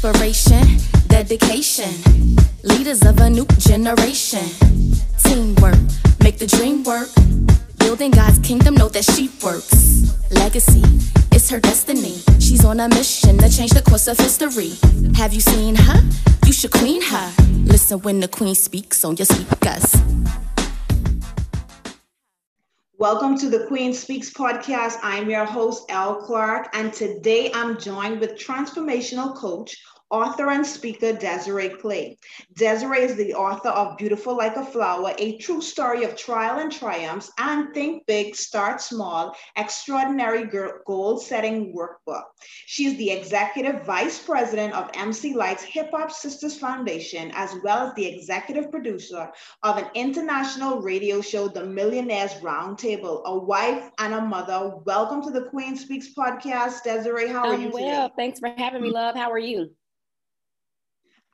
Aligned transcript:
inspiration, 0.00 0.78
dedication, 1.08 1.90
leaders 2.62 3.04
of 3.04 3.18
a 3.18 3.28
new 3.28 3.44
generation. 3.58 4.46
Teamwork, 5.24 5.78
make 6.22 6.38
the 6.38 6.46
dream 6.46 6.84
work. 6.84 7.08
Building 7.78 8.12
God's 8.12 8.38
kingdom, 8.38 8.76
know 8.76 8.88
that 8.90 9.02
she 9.02 9.28
works. 9.42 10.14
Legacy, 10.30 10.84
it's 11.32 11.50
her 11.50 11.58
destiny. 11.58 12.18
She's 12.38 12.64
on 12.64 12.78
a 12.78 12.88
mission 12.88 13.38
to 13.38 13.48
change 13.48 13.72
the 13.72 13.82
course 13.82 14.06
of 14.06 14.16
history. 14.18 14.74
Have 15.16 15.34
you 15.34 15.40
seen 15.40 15.74
her? 15.74 16.00
You 16.46 16.52
should 16.52 16.70
queen 16.70 17.02
her. 17.02 17.32
Listen 17.64 17.98
when 18.02 18.20
the 18.20 18.28
queen 18.28 18.54
speaks 18.54 19.04
on 19.04 19.16
your 19.16 19.26
speakers. 19.26 19.96
Welcome 23.00 23.38
to 23.38 23.48
the 23.48 23.64
Queen 23.66 23.94
Speaks 23.94 24.32
podcast. 24.32 24.98
I'm 25.04 25.30
your 25.30 25.44
host, 25.44 25.84
Elle 25.88 26.16
Clarke, 26.16 26.68
and 26.72 26.92
today 26.92 27.48
I'm 27.54 27.78
joined 27.78 28.18
with 28.18 28.34
transformational 28.34 29.36
coach, 29.36 29.80
author 30.10 30.50
and 30.50 30.66
speaker 30.66 31.12
Diseree 31.12 31.78
Clay. 31.80 32.18
Diseree 32.54 33.00
is 33.00 33.16
the 33.16 33.34
author 33.34 33.68
of 33.68 33.96
Beautiful 33.98 34.36
Like 34.36 34.56
a 34.56 34.64
Flower, 34.64 35.14
a 35.18 35.36
true 35.38 35.60
story 35.60 36.04
of 36.04 36.16
trial 36.16 36.58
and 36.60 36.72
triumphs, 36.72 37.30
and 37.38 37.74
Think 37.74 38.06
Big, 38.06 38.34
Start 38.34 38.80
Small, 38.80 39.34
extraordinary 39.56 40.48
goal 40.86 41.18
setting 41.18 41.74
workbook. 41.74 42.24
She 42.66 42.86
is 42.86 42.96
the 42.96 43.10
executive 43.10 43.84
vice 43.84 44.18
president 44.18 44.74
of 44.74 44.90
MC 44.94 45.34
Lyte's 45.34 45.64
Hip 45.64 45.90
Hop 45.92 46.10
Sisters 46.10 46.58
Foundation, 46.58 47.30
as 47.34 47.54
well 47.62 47.88
as 47.88 47.94
the 47.94 48.06
executive 48.06 48.70
producer 48.70 49.30
of 49.62 49.76
an 49.76 49.86
international 49.94 50.80
radio 50.80 51.20
show, 51.20 51.48
The 51.48 51.64
Millionaires 51.64 52.34
Roundtable, 52.34 53.22
a 53.24 53.38
wife 53.38 53.90
and 53.98 54.14
a 54.14 54.20
mother. 54.20 54.76
Welcome 54.84 55.22
to 55.24 55.30
the 55.30 55.48
Queen 55.50 55.76
Speaks 55.76 56.14
podcast. 56.14 56.82
Diseree, 56.84 57.30
how 57.30 57.48
are 57.48 57.54
I'm 57.54 57.62
you? 57.62 57.70
Well, 57.72 58.12
thanks 58.16 58.40
for 58.40 58.48
having 58.56 58.82
me, 58.82 58.90
love. 58.90 59.14
How 59.14 59.30
are 59.30 59.38
you? 59.38 59.70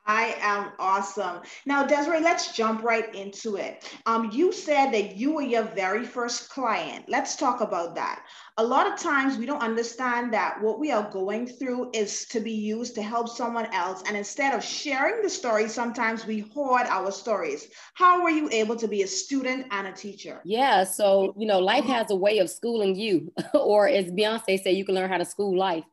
I 0.05 0.35
am 0.39 0.71
awesome. 0.77 1.41
Now, 1.65 1.85
Diseree, 1.85 2.21
let's 2.21 2.51
jump 2.53 2.83
right 2.83 3.13
into 3.15 3.55
it. 3.55 3.91
Um, 4.05 4.29
you 4.31 4.51
said 4.51 4.91
that 4.91 5.15
you 5.15 5.33
were 5.33 5.41
your 5.41 5.63
very 5.63 6.05
first 6.05 6.49
client. 6.49 7.05
Let's 7.07 7.35
talk 7.35 7.61
about 7.61 7.95
that. 7.95 8.23
A 8.57 8.63
lot 8.63 8.87
of 8.87 8.99
times 8.99 9.37
we 9.37 9.45
don't 9.45 9.61
understand 9.61 10.31
that 10.33 10.61
what 10.61 10.79
we 10.79 10.91
are 10.91 11.09
going 11.11 11.47
through 11.47 11.89
is 11.93 12.25
to 12.25 12.39
be 12.39 12.53
used 12.53 12.95
to 12.95 13.01
help 13.01 13.27
someone 13.29 13.65
else. 13.73 14.03
And 14.07 14.15
instead 14.15 14.53
of 14.53 14.63
sharing 14.63 15.23
the 15.23 15.29
story, 15.29 15.67
sometimes 15.67 16.25
we 16.25 16.39
hoard 16.39 16.85
our 16.87 17.11
stories. 17.11 17.67
How 17.95 18.23
were 18.23 18.29
you 18.29 18.49
able 18.51 18.75
to 18.75 18.87
be 18.87 19.01
a 19.01 19.07
student 19.07 19.67
and 19.71 19.87
a 19.87 19.91
teacher? 19.91 20.41
Yeah. 20.45 20.83
So, 20.83 21.33
you 21.37 21.47
know, 21.47 21.59
life 21.59 21.85
has 21.85 22.11
a 22.11 22.15
way 22.15 22.37
of 22.37 22.49
schooling 22.49 22.95
you, 22.95 23.33
or 23.53 23.87
as 23.87 24.11
Beyonce 24.11 24.61
said, 24.61 24.75
you 24.75 24.85
can 24.85 24.95
learn 24.95 25.09
how 25.09 25.17
to 25.17 25.25
school 25.25 25.57
life. 25.57 25.83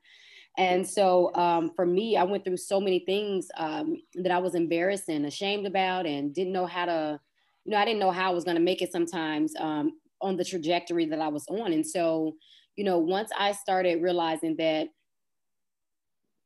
And 0.59 0.87
so 0.87 1.35
um, 1.35 1.73
for 1.75 1.87
me, 1.87 2.17
I 2.17 2.25
went 2.25 2.45
through 2.45 2.59
so 2.59 2.81
many 2.81 3.01
things 3.01 3.49
um, 3.57 3.97
that 4.17 4.31
I 4.31 4.39
was 4.39 4.55
embarrassed 4.55 5.09
and 5.09 5.25
ashamed 5.25 5.67
about 5.67 6.07
and 6.07 6.35
didn't 6.35 6.53
know 6.53 6.67
how 6.67 6.85
to, 6.85 7.21
you 7.65 7.73
know, 7.73 7.79
I 7.79 7.85
didn't 7.85 8.01
know 8.01 8.11
how 8.11 8.31
I 8.31 8.35
was 8.35 8.45
going 8.45 8.57
to 8.57 8.63
make 8.63 8.83
it 8.83 8.93
sometimes 8.93 9.55
um, 9.59 9.99
on 10.21 10.37
the 10.37 10.45
trajectory 10.45 11.07
that 11.07 11.21
I 11.21 11.29
was 11.29 11.47
on. 11.49 11.73
And 11.73 11.87
so, 11.87 12.37
you 12.77 12.85
know, 12.85 12.99
once 12.99 13.31
I 13.39 13.53
started 13.53 14.03
realizing 14.03 14.57
that 14.57 14.89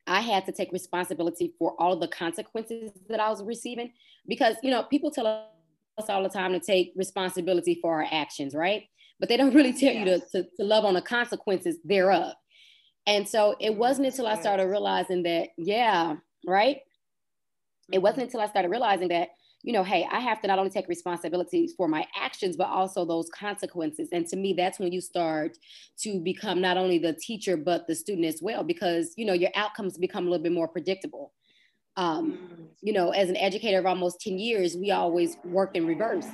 I 0.06 0.20
had 0.20 0.46
to 0.46 0.52
take 0.52 0.70
responsibility 0.72 1.54
for 1.58 1.74
all 1.80 1.92
of 1.92 2.00
the 2.00 2.08
consequences 2.08 2.92
that 3.08 3.18
I 3.18 3.28
was 3.28 3.42
receiving, 3.42 3.92
because, 4.28 4.54
you 4.62 4.70
know, 4.70 4.84
people 4.84 5.10
tell 5.10 5.26
us 5.26 6.08
all 6.08 6.22
the 6.22 6.28
time 6.28 6.52
to 6.52 6.60
take 6.60 6.92
responsibility 6.94 7.78
for 7.82 8.02
our 8.02 8.06
actions, 8.12 8.54
right? 8.54 8.84
But 9.18 9.28
they 9.28 9.36
don't 9.36 9.54
really 9.54 9.72
tell 9.72 9.92
yes. 9.92 9.96
you 9.96 10.04
to, 10.04 10.42
to, 10.44 10.50
to 10.58 10.64
love 10.64 10.84
on 10.84 10.94
the 10.94 11.02
consequences 11.02 11.78
thereof. 11.84 12.34
And 13.06 13.28
so 13.28 13.54
it 13.60 13.74
wasn't 13.74 14.08
until 14.08 14.26
I 14.26 14.38
started 14.40 14.66
realizing 14.66 15.22
that, 15.24 15.50
yeah, 15.56 16.16
right? 16.46 16.78
It 17.92 17.98
wasn't 17.98 18.18
mm-hmm. 18.18 18.24
until 18.24 18.40
I 18.40 18.48
started 18.48 18.70
realizing 18.70 19.08
that, 19.08 19.28
you 19.62 19.72
know, 19.72 19.84
hey, 19.84 20.06
I 20.10 20.20
have 20.20 20.40
to 20.42 20.48
not 20.48 20.58
only 20.58 20.70
take 20.70 20.88
responsibility 20.88 21.68
for 21.76 21.88
my 21.88 22.06
actions, 22.16 22.56
but 22.56 22.68
also 22.68 23.04
those 23.04 23.28
consequences. 23.30 24.08
And 24.12 24.26
to 24.28 24.36
me, 24.36 24.52
that's 24.52 24.78
when 24.78 24.92
you 24.92 25.00
start 25.00 25.56
to 26.00 26.20
become 26.20 26.60
not 26.60 26.76
only 26.76 26.98
the 26.98 27.14
teacher, 27.14 27.56
but 27.56 27.86
the 27.86 27.94
student 27.94 28.26
as 28.26 28.40
well, 28.42 28.62
because, 28.62 29.14
you 29.16 29.24
know, 29.24 29.32
your 29.32 29.50
outcomes 29.54 29.98
become 29.98 30.26
a 30.26 30.30
little 30.30 30.42
bit 30.42 30.52
more 30.52 30.68
predictable. 30.68 31.32
Um, 31.96 32.32
mm. 32.32 32.66
you 32.82 32.92
know, 32.92 33.10
as 33.10 33.28
an 33.28 33.36
educator 33.36 33.78
of 33.78 33.86
almost 33.86 34.20
10 34.20 34.38
years, 34.38 34.76
we 34.76 34.90
always 34.90 35.36
work 35.44 35.74
in 35.74 35.86
reverse. 35.86 36.26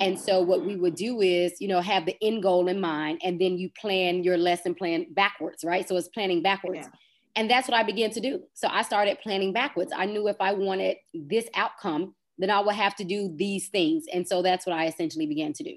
And 0.00 0.18
so 0.18 0.40
what 0.40 0.64
we 0.64 0.76
would 0.76 0.94
do 0.94 1.20
is, 1.20 1.54
you 1.60 1.68
know, 1.68 1.80
have 1.80 2.06
the 2.06 2.16
end 2.22 2.42
goal 2.42 2.68
in 2.68 2.80
mind 2.80 3.20
and 3.24 3.40
then 3.40 3.56
you 3.56 3.70
plan 3.80 4.22
your 4.22 4.36
lesson 4.36 4.74
plan 4.74 5.06
backwards, 5.10 5.64
right? 5.64 5.88
So 5.88 5.96
it's 5.96 6.08
planning 6.08 6.42
backwards. 6.42 6.80
Yeah. 6.82 6.98
And 7.36 7.50
that's 7.50 7.68
what 7.68 7.76
I 7.76 7.82
began 7.82 8.10
to 8.12 8.20
do. 8.20 8.42
So 8.54 8.68
I 8.70 8.82
started 8.82 9.18
planning 9.22 9.52
backwards. 9.52 9.92
I 9.94 10.06
knew 10.06 10.28
if 10.28 10.36
I 10.40 10.52
wanted 10.52 10.96
this 11.14 11.46
outcome, 11.54 12.14
then 12.38 12.50
I 12.50 12.60
would 12.60 12.74
have 12.74 12.94
to 12.96 13.04
do 13.04 13.32
these 13.34 13.68
things. 13.68 14.04
And 14.12 14.26
so 14.26 14.42
that's 14.42 14.66
what 14.66 14.74
I 14.74 14.86
essentially 14.86 15.26
began 15.26 15.52
to 15.54 15.62
do. 15.62 15.76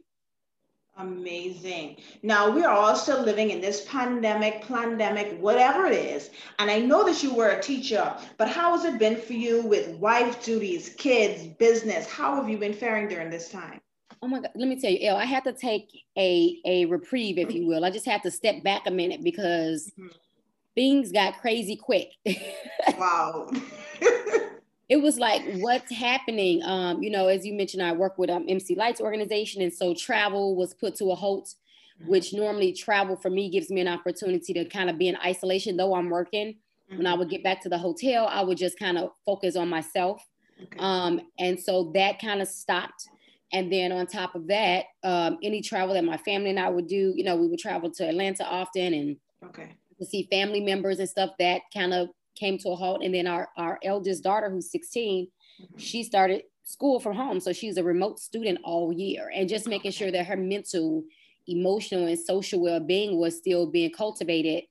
Amazing. 1.00 1.98
Now 2.24 2.50
we 2.50 2.64
are 2.64 2.74
all 2.74 2.96
still 2.96 3.24
living 3.24 3.52
in 3.52 3.62
this 3.62 3.86
pandemic, 3.86 4.62
pandemic, 4.68 5.40
whatever 5.40 5.88
it 5.88 5.94
is. 5.94 6.30
And 6.60 6.70
I 6.70 6.80
know 6.80 7.04
that 7.06 7.24
you 7.24 7.34
were 7.34 7.50
a 7.50 7.62
teacher, 7.62 8.14
but 8.38 8.50
how 8.50 8.76
has 8.76 8.86
it 8.86 9.00
been 9.00 9.16
for 9.16 9.34
you 9.34 9.66
with 9.66 9.90
wife 9.98 10.44
duties, 10.44 10.90
kids, 10.98 11.48
business? 11.58 12.08
How 12.08 12.36
have 12.36 12.50
you 12.50 12.58
been 12.58 12.74
faring 12.74 13.08
during 13.08 13.30
this 13.30 13.50
time? 13.50 13.80
oh 14.22 14.28
my 14.28 14.40
God, 14.40 14.52
let 14.56 14.68
me 14.68 14.80
tell 14.80 14.92
you, 14.92 15.12
I 15.12 15.26
had 15.26 15.44
to 15.46 15.54
take 15.54 16.04
a, 16.18 16.58
a 16.66 16.86
reprieve, 16.86 17.38
if 17.38 17.54
you 17.54 17.66
will. 17.66 17.86
I 17.86 17.90
just 17.90 18.06
had 18.06 18.24
to 18.24 18.32
step 18.32 18.64
back 18.64 18.84
a 18.86 18.92
minute 18.92 19.24
because 19.24 19.92
mm-hmm. 19.98 20.08
things 20.76 21.12
got 21.12 21.40
crazy 21.40 21.76
quick. 21.76 22.12
wow. 22.98 23.50
it 24.90 24.98
was 24.98 25.20
like, 25.20 25.44
what's 25.58 25.92
happening? 25.92 26.64
Um, 26.64 27.04
you 27.04 27.12
know, 27.12 27.28
as 27.28 27.46
you 27.46 27.54
mentioned, 27.54 27.84
I 27.84 27.92
work 27.92 28.18
with 28.18 28.32
um, 28.32 28.46
MC 28.50 28.74
Lyte's 28.76 29.00
organization. 29.00 29.62
And 29.62 29.72
so 29.72 29.94
travel 29.94 30.56
was 30.56 30.74
put 30.74 30.96
to 30.96 31.12
a 31.12 31.16
halt, 31.16 31.54
which 32.08 32.34
normally 32.34 32.74
travel 32.74 33.16
for 33.16 33.30
me 33.30 33.50
gives 33.50 33.70
me 33.70 33.82
an 33.82 33.88
opportunity 33.88 34.52
to 34.54 34.66
kind 34.66 34.90
of 34.90 34.98
be 34.98 35.08
in 35.08 35.16
isolation, 35.18 35.78
though 35.78 35.94
I'm 35.94 36.10
working. 36.10 36.58
When 36.88 37.06
I 37.06 37.12
mm-hmm. 37.12 37.20
would 37.20 37.30
get 37.30 37.44
back 37.44 37.62
to 37.62 37.70
the 37.70 37.78
hotel, 37.78 38.28
I 38.28 38.42
would 38.42 38.58
just 38.58 38.80
kind 38.80 38.98
of 38.98 39.12
focus 39.24 39.56
on 39.56 39.70
myself. 39.70 40.26
Okay. 40.64 40.80
Um, 40.80 41.22
and 41.38 41.60
so 41.60 41.92
that 41.94 42.20
kind 42.20 42.42
of 42.42 42.48
stopped. 42.48 43.08
And 43.54 43.72
then 43.72 43.92
on 43.92 44.08
top 44.08 44.34
of 44.34 44.48
that, 44.48 44.86
um, 45.04 45.38
any 45.44 45.62
travel 45.62 45.94
that 45.94 46.04
my 46.04 46.18
family 46.18 46.50
and 46.50 46.60
I 46.60 46.70
would 46.70 46.88
do, 46.88 47.14
you 47.16 47.24
know, 47.24 47.36
we 47.36 47.48
would 47.48 47.60
travel 47.60 47.92
to 47.92 48.08
Atlanta 48.08 48.44
often 48.44 48.94
and 48.96 49.18
okay. 49.46 49.76
to 50.00 50.06
see 50.06 50.28
family 50.32 50.62
members 50.62 50.98
and 50.98 51.08
stuff 51.08 51.32
that 51.38 51.62
kind 51.72 51.94
of 51.94 52.10
came 52.40 52.58
to 52.60 52.70
a 52.70 52.76
halt. 52.76 53.04
And 53.04 53.14
then 53.14 53.28
our, 53.28 53.50
our 53.58 53.80
eldest 53.84 54.24
daughter, 54.24 54.50
who's 54.50 54.72
16, 54.72 55.28
mm-hmm. 55.28 55.78
she 55.78 56.04
started 56.04 56.44
school 56.64 57.00
from 57.00 57.16
home. 57.16 57.40
So 57.40 57.52
she's 57.52 57.78
a 57.78 57.84
remote 57.84 58.20
student 58.20 58.60
all 58.64 58.94
year 58.94 59.32
and 59.34 59.50
just 59.50 59.68
making 59.68 59.92
sure 59.92 60.12
that 60.12 60.28
her 60.28 60.38
mental, 60.38 61.04
emotional, 61.48 62.08
and 62.08 62.20
social 62.20 62.62
well 62.62 62.80
being 62.80 63.18
was 63.18 63.38
still 63.38 63.66
being 63.66 63.92
cultivated 63.92 64.64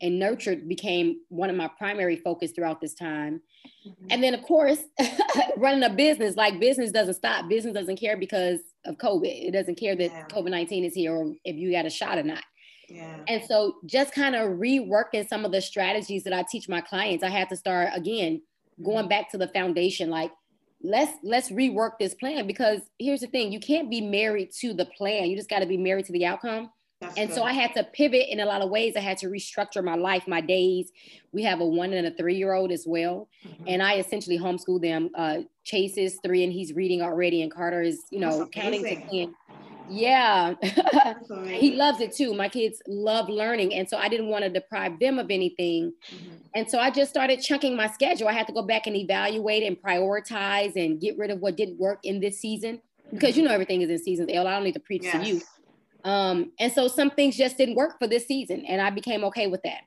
and 0.00 0.18
nurtured 0.18 0.68
became 0.68 1.20
one 1.28 1.50
of 1.50 1.56
my 1.56 1.68
primary 1.78 2.16
focus 2.16 2.52
throughout 2.52 2.80
this 2.80 2.94
time. 2.94 3.40
Mm-hmm. 3.86 4.06
And 4.10 4.22
then, 4.22 4.34
of 4.34 4.42
course, 4.42 4.80
running 5.56 5.84
a 5.84 5.90
business, 5.90 6.36
like 6.36 6.60
business 6.60 6.90
doesn't 6.90 7.14
stop. 7.14 7.48
Business 7.48 7.74
doesn't 7.74 7.96
care 7.96 8.16
because 8.16 8.60
of 8.84 8.96
COVID. 8.96 9.48
It 9.48 9.52
doesn't 9.52 9.76
care 9.76 9.96
that 9.96 10.10
yeah. 10.10 10.26
COVID 10.26 10.50
19 10.50 10.84
is 10.84 10.94
here 10.94 11.14
or 11.14 11.32
if 11.44 11.56
you 11.56 11.70
got 11.72 11.86
a 11.86 11.90
shot 11.90 12.18
or 12.18 12.22
not. 12.22 12.42
Yeah. 12.88 13.16
And 13.28 13.42
so, 13.44 13.76
just 13.86 14.14
kind 14.14 14.34
of 14.34 14.52
reworking 14.52 15.28
some 15.28 15.44
of 15.44 15.52
the 15.52 15.60
strategies 15.60 16.24
that 16.24 16.32
I 16.32 16.44
teach 16.50 16.68
my 16.68 16.80
clients, 16.80 17.24
I 17.24 17.30
had 17.30 17.48
to 17.50 17.56
start 17.56 17.90
again 17.94 18.42
going 18.82 19.00
mm-hmm. 19.00 19.08
back 19.08 19.30
to 19.30 19.38
the 19.38 19.48
foundation. 19.48 20.10
Like, 20.10 20.32
let's 20.82 21.12
let's 21.22 21.50
rework 21.50 21.98
this 21.98 22.14
plan 22.14 22.46
because 22.46 22.80
here's 22.98 23.20
the 23.20 23.26
thing: 23.26 23.52
you 23.52 23.60
can't 23.60 23.90
be 23.90 24.00
married 24.00 24.50
to 24.60 24.74
the 24.74 24.86
plan. 24.86 25.28
You 25.28 25.36
just 25.36 25.50
got 25.50 25.60
to 25.60 25.66
be 25.66 25.76
married 25.76 26.06
to 26.06 26.12
the 26.12 26.26
outcome. 26.26 26.70
That's 27.00 27.18
and 27.18 27.28
good. 27.28 27.34
so 27.34 27.42
I 27.42 27.52
had 27.52 27.74
to 27.74 27.84
pivot 27.84 28.28
in 28.30 28.40
a 28.40 28.46
lot 28.46 28.62
of 28.62 28.70
ways. 28.70 28.94
I 28.96 29.00
had 29.00 29.18
to 29.18 29.26
restructure 29.26 29.82
my 29.82 29.96
life, 29.96 30.26
my 30.26 30.40
days. 30.40 30.92
We 31.32 31.42
have 31.42 31.60
a 31.60 31.66
one 31.66 31.92
and 31.92 32.06
a 32.06 32.10
three 32.12 32.36
year 32.36 32.54
old 32.54 32.70
as 32.70 32.84
well. 32.86 33.28
Mm-hmm. 33.46 33.64
And 33.66 33.82
I 33.82 33.96
essentially 33.96 34.38
homeschool 34.38 34.80
them. 34.80 35.10
Uh, 35.14 35.40
Chase 35.64 35.96
is 35.96 36.18
three 36.22 36.44
and 36.44 36.52
he's 36.52 36.72
reading 36.72 37.02
already, 37.02 37.42
and 37.42 37.50
Carter 37.50 37.82
is, 37.82 38.04
you 38.10 38.20
know, 38.20 38.46
counting 38.52 38.84
to 38.84 38.94
10. 38.94 39.34
Yeah, 39.88 40.54
he 41.46 41.72
loves 41.76 42.00
it 42.00 42.12
too. 42.12 42.34
My 42.34 42.48
kids 42.48 42.80
love 42.86 43.28
learning. 43.28 43.74
And 43.74 43.88
so 43.88 43.96
I 43.96 44.08
didn't 44.08 44.28
want 44.28 44.44
to 44.44 44.50
deprive 44.50 44.98
them 44.98 45.18
of 45.18 45.30
anything. 45.30 45.92
Mm-hmm. 46.10 46.34
And 46.54 46.70
so 46.70 46.78
I 46.78 46.90
just 46.90 47.10
started 47.10 47.40
chunking 47.40 47.76
my 47.76 47.88
schedule. 47.88 48.28
I 48.28 48.32
had 48.32 48.46
to 48.46 48.52
go 48.52 48.62
back 48.62 48.86
and 48.86 48.96
evaluate 48.96 49.62
and 49.62 49.80
prioritize 49.80 50.76
and 50.76 51.00
get 51.00 51.18
rid 51.18 51.30
of 51.30 51.40
what 51.40 51.56
didn't 51.56 51.78
work 51.78 52.00
in 52.04 52.20
this 52.20 52.40
season 52.40 52.80
because 53.10 53.30
mm-hmm. 53.30 53.40
you 53.40 53.46
know 53.46 53.52
everything 53.52 53.82
is 53.82 53.90
in 53.90 53.98
seasons. 53.98 54.30
I 54.30 54.42
don't 54.42 54.64
need 54.64 54.72
to 54.72 54.80
preach 54.80 55.04
yes. 55.04 55.12
to 55.14 55.28
you. 55.28 55.42
Um, 56.04 56.52
and 56.58 56.72
so 56.72 56.86
some 56.86 57.10
things 57.10 57.36
just 57.36 57.56
didn't 57.56 57.76
work 57.76 57.98
for 57.98 58.06
this 58.06 58.26
season, 58.26 58.64
and 58.66 58.80
I 58.80 58.90
became 58.90 59.24
okay 59.24 59.46
with 59.46 59.62
that. 59.62 59.82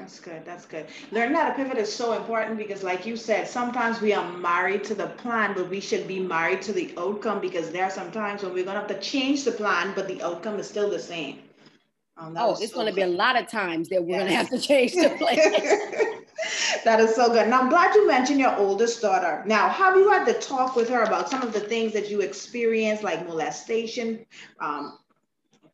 That's 0.00 0.18
good. 0.18 0.46
That's 0.46 0.64
good. 0.64 0.86
Learning 1.12 1.36
how 1.36 1.50
to 1.50 1.54
pivot 1.54 1.76
is 1.76 1.94
so 1.94 2.14
important 2.14 2.56
because, 2.56 2.82
like 2.82 3.04
you 3.04 3.18
said, 3.18 3.46
sometimes 3.46 4.00
we 4.00 4.14
are 4.14 4.32
married 4.38 4.82
to 4.84 4.94
the 4.94 5.08
plan, 5.08 5.52
but 5.52 5.68
we 5.68 5.78
should 5.78 6.08
be 6.08 6.18
married 6.18 6.62
to 6.62 6.72
the 6.72 6.94
outcome 6.96 7.38
because 7.38 7.70
there 7.70 7.84
are 7.84 7.90
some 7.90 8.10
times 8.10 8.42
when 8.42 8.54
we're 8.54 8.64
going 8.64 8.76
to 8.76 8.80
have 8.80 8.88
to 8.88 8.98
change 9.00 9.44
the 9.44 9.52
plan, 9.52 9.92
but 9.94 10.08
the 10.08 10.22
outcome 10.22 10.58
is 10.58 10.66
still 10.66 10.88
the 10.88 10.98
same. 10.98 11.40
Um, 12.16 12.34
oh, 12.38 12.52
it's 12.52 12.70
so 12.70 12.76
going 12.76 12.86
to 12.86 12.94
be 12.94 13.02
a 13.02 13.06
lot 13.06 13.36
of 13.36 13.46
times 13.46 13.90
that 13.90 14.02
we're 14.02 14.16
yes. 14.16 14.20
going 14.20 14.28
to 14.28 14.36
have 14.36 14.48
to 14.48 14.58
change 14.58 14.92
the 14.92 15.10
plan. 15.18 15.36
that 16.86 16.98
is 17.00 17.14
so 17.14 17.28
good. 17.28 17.50
Now, 17.50 17.60
I'm 17.60 17.68
glad 17.68 17.94
you 17.94 18.06
mentioned 18.06 18.40
your 18.40 18.56
oldest 18.56 19.02
daughter. 19.02 19.42
Now, 19.44 19.68
have 19.68 19.96
you 19.96 20.08
had 20.08 20.24
to 20.24 20.32
talk 20.32 20.76
with 20.76 20.88
her 20.88 21.02
about 21.02 21.28
some 21.28 21.42
of 21.42 21.52
the 21.52 21.60
things 21.60 21.92
that 21.92 22.08
you 22.08 22.22
experienced, 22.22 23.02
like 23.02 23.28
molestation, 23.28 24.24
um, 24.60 24.98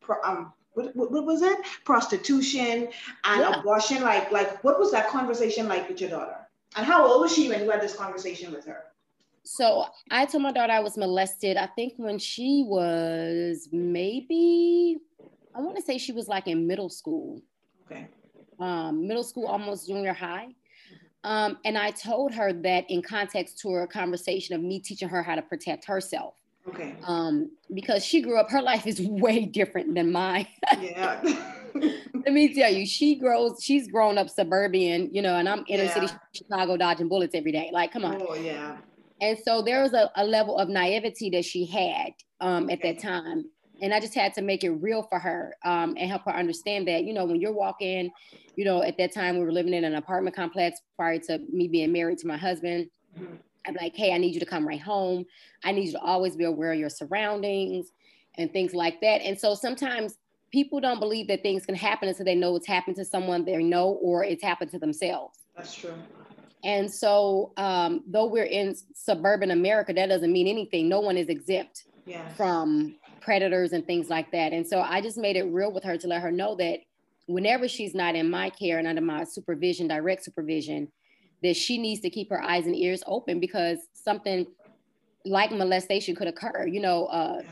pro, 0.00 0.20
um, 0.24 0.52
what, 0.76 0.94
what, 0.94 1.10
what, 1.10 1.24
was 1.24 1.40
it? 1.40 1.58
Prostitution 1.84 2.88
and 3.24 3.40
yeah. 3.40 3.58
abortion. 3.58 4.02
Like, 4.02 4.30
like, 4.30 4.62
what 4.62 4.78
was 4.78 4.92
that 4.92 5.08
conversation 5.08 5.68
like 5.68 5.88
with 5.88 6.00
your 6.00 6.10
daughter? 6.10 6.36
And 6.76 6.84
how 6.84 7.06
old 7.06 7.22
was 7.22 7.34
she 7.34 7.48
when 7.48 7.64
you 7.64 7.70
had 7.70 7.80
this 7.80 7.96
conversation 7.96 8.52
with 8.52 8.66
her? 8.66 8.84
So 9.42 9.86
I 10.10 10.26
told 10.26 10.42
my 10.42 10.52
daughter 10.52 10.74
I 10.74 10.80
was 10.80 10.98
molested. 10.98 11.56
I 11.56 11.66
think 11.66 11.94
when 11.96 12.18
she 12.18 12.64
was 12.66 13.68
maybe, 13.72 14.98
I 15.54 15.60
want 15.60 15.76
to 15.76 15.82
say 15.82 15.96
she 15.96 16.12
was 16.12 16.28
like 16.28 16.46
in 16.46 16.66
middle 16.66 16.90
school. 16.90 17.40
Okay. 17.86 18.08
Um, 18.60 19.06
middle 19.06 19.24
school, 19.24 19.46
almost 19.46 19.86
junior 19.86 20.12
high. 20.12 20.48
Um, 21.24 21.58
and 21.64 21.78
I 21.78 21.90
told 21.90 22.34
her 22.34 22.52
that 22.52 22.90
in 22.90 23.00
context 23.00 23.58
to 23.60 23.68
a 23.76 23.86
conversation 23.86 24.54
of 24.54 24.62
me 24.62 24.78
teaching 24.78 25.08
her 25.08 25.22
how 25.22 25.36
to 25.36 25.42
protect 25.42 25.86
herself. 25.86 26.34
Okay. 26.68 26.94
Um, 27.04 27.50
because 27.72 28.04
she 28.04 28.20
grew 28.20 28.38
up, 28.38 28.50
her 28.50 28.62
life 28.62 28.86
is 28.86 29.00
way 29.02 29.44
different 29.44 29.94
than 29.94 30.12
mine. 30.12 30.46
Yeah. 30.80 31.22
Let 31.74 32.32
me 32.32 32.54
tell 32.54 32.72
you, 32.72 32.86
she 32.86 33.16
grows, 33.16 33.62
she's 33.62 33.88
grown 33.88 34.18
up 34.18 34.30
suburban, 34.30 35.10
you 35.12 35.20
know, 35.22 35.36
and 35.36 35.48
I'm 35.48 35.64
inner 35.68 35.84
yeah. 35.84 35.94
city 35.94 36.06
Chicago 36.32 36.76
dodging 36.76 37.08
bullets 37.08 37.34
every 37.34 37.52
day. 37.52 37.70
Like, 37.72 37.92
come 37.92 38.04
on. 38.04 38.22
Oh, 38.26 38.34
yeah. 38.34 38.78
And 39.20 39.38
so 39.38 39.62
there 39.62 39.82
was 39.82 39.92
a, 39.92 40.10
a 40.16 40.24
level 40.24 40.58
of 40.58 40.68
naivety 40.68 41.30
that 41.30 41.44
she 41.44 41.66
had 41.66 42.12
um, 42.40 42.70
at 42.70 42.82
that 42.82 42.98
time. 42.98 43.44
And 43.82 43.92
I 43.92 44.00
just 44.00 44.14
had 44.14 44.32
to 44.34 44.42
make 44.42 44.64
it 44.64 44.70
real 44.70 45.02
for 45.02 45.18
her 45.18 45.54
um, 45.64 45.94
and 45.98 46.08
help 46.10 46.22
her 46.24 46.34
understand 46.34 46.88
that, 46.88 47.04
you 47.04 47.12
know, 47.12 47.26
when 47.26 47.40
you're 47.40 47.52
walking, 47.52 48.10
you 48.56 48.64
know, 48.64 48.82
at 48.82 48.96
that 48.96 49.12
time 49.12 49.38
we 49.38 49.44
were 49.44 49.52
living 49.52 49.74
in 49.74 49.84
an 49.84 49.96
apartment 49.96 50.34
complex 50.34 50.80
prior 50.96 51.18
to 51.18 51.38
me 51.52 51.68
being 51.68 51.92
married 51.92 52.18
to 52.18 52.26
my 52.26 52.38
husband. 52.38 52.88
Mm-hmm. 53.18 53.34
I'm 53.66 53.74
like, 53.74 53.94
hey, 53.96 54.12
I 54.12 54.18
need 54.18 54.34
you 54.34 54.40
to 54.40 54.46
come 54.46 54.66
right 54.66 54.80
home. 54.80 55.24
I 55.64 55.72
need 55.72 55.86
you 55.86 55.92
to 55.92 56.00
always 56.00 56.36
be 56.36 56.44
aware 56.44 56.72
of 56.72 56.78
your 56.78 56.90
surroundings 56.90 57.92
and 58.38 58.52
things 58.52 58.74
like 58.74 59.00
that. 59.00 59.22
And 59.22 59.38
so 59.38 59.54
sometimes 59.54 60.18
people 60.52 60.80
don't 60.80 61.00
believe 61.00 61.28
that 61.28 61.42
things 61.42 61.66
can 61.66 61.74
happen 61.74 62.08
until 62.08 62.24
they 62.24 62.34
know 62.34 62.56
it's 62.56 62.66
happened 62.66 62.96
to 62.96 63.04
someone 63.04 63.44
they 63.44 63.56
know 63.62 63.98
or 64.02 64.24
it's 64.24 64.42
happened 64.42 64.70
to 64.70 64.78
themselves. 64.78 65.38
That's 65.56 65.74
true. 65.74 65.94
And 66.64 66.92
so, 66.92 67.52
um, 67.56 68.02
though 68.08 68.26
we're 68.26 68.44
in 68.44 68.74
suburban 68.94 69.50
America, 69.50 69.92
that 69.92 70.08
doesn't 70.08 70.32
mean 70.32 70.48
anything. 70.48 70.88
No 70.88 71.00
one 71.00 71.16
is 71.16 71.28
exempt 71.28 71.84
yes. 72.06 72.36
from 72.36 72.96
predators 73.20 73.72
and 73.72 73.86
things 73.86 74.08
like 74.08 74.32
that. 74.32 74.52
And 74.52 74.66
so, 74.66 74.80
I 74.80 75.00
just 75.00 75.16
made 75.16 75.36
it 75.36 75.44
real 75.44 75.72
with 75.72 75.84
her 75.84 75.96
to 75.96 76.08
let 76.08 76.22
her 76.22 76.32
know 76.32 76.56
that 76.56 76.80
whenever 77.26 77.68
she's 77.68 77.94
not 77.94 78.14
in 78.14 78.30
my 78.30 78.50
care 78.50 78.78
and 78.78 78.88
under 78.88 79.00
my 79.00 79.24
supervision, 79.24 79.86
direct 79.88 80.24
supervision, 80.24 80.90
that 81.46 81.56
she 81.56 81.78
needs 81.78 82.00
to 82.00 82.10
keep 82.10 82.30
her 82.30 82.42
eyes 82.42 82.66
and 82.66 82.76
ears 82.76 83.02
open 83.06 83.40
because 83.40 83.78
something 83.92 84.46
like 85.24 85.50
molestation 85.50 86.14
could 86.14 86.28
occur. 86.28 86.66
You 86.66 86.80
know, 86.80 87.06
uh, 87.06 87.42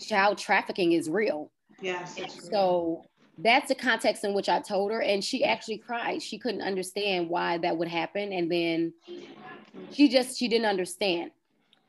child 0.00 0.38
trafficking 0.38 0.92
is 0.92 1.08
real. 1.08 1.50
Yes. 1.80 2.18
So 2.50 3.04
that's 3.38 3.68
the 3.68 3.74
context 3.74 4.24
in 4.24 4.34
which 4.34 4.48
I 4.48 4.60
told 4.60 4.92
her, 4.92 5.02
and 5.02 5.22
she 5.24 5.44
actually 5.44 5.78
cried. 5.78 6.22
She 6.22 6.38
couldn't 6.38 6.62
understand 6.62 7.28
why 7.28 7.58
that 7.58 7.76
would 7.76 7.88
happen, 7.88 8.32
and 8.32 8.50
then 8.50 8.92
she 9.90 10.08
just 10.08 10.38
she 10.38 10.48
didn't 10.48 10.66
understand. 10.66 11.30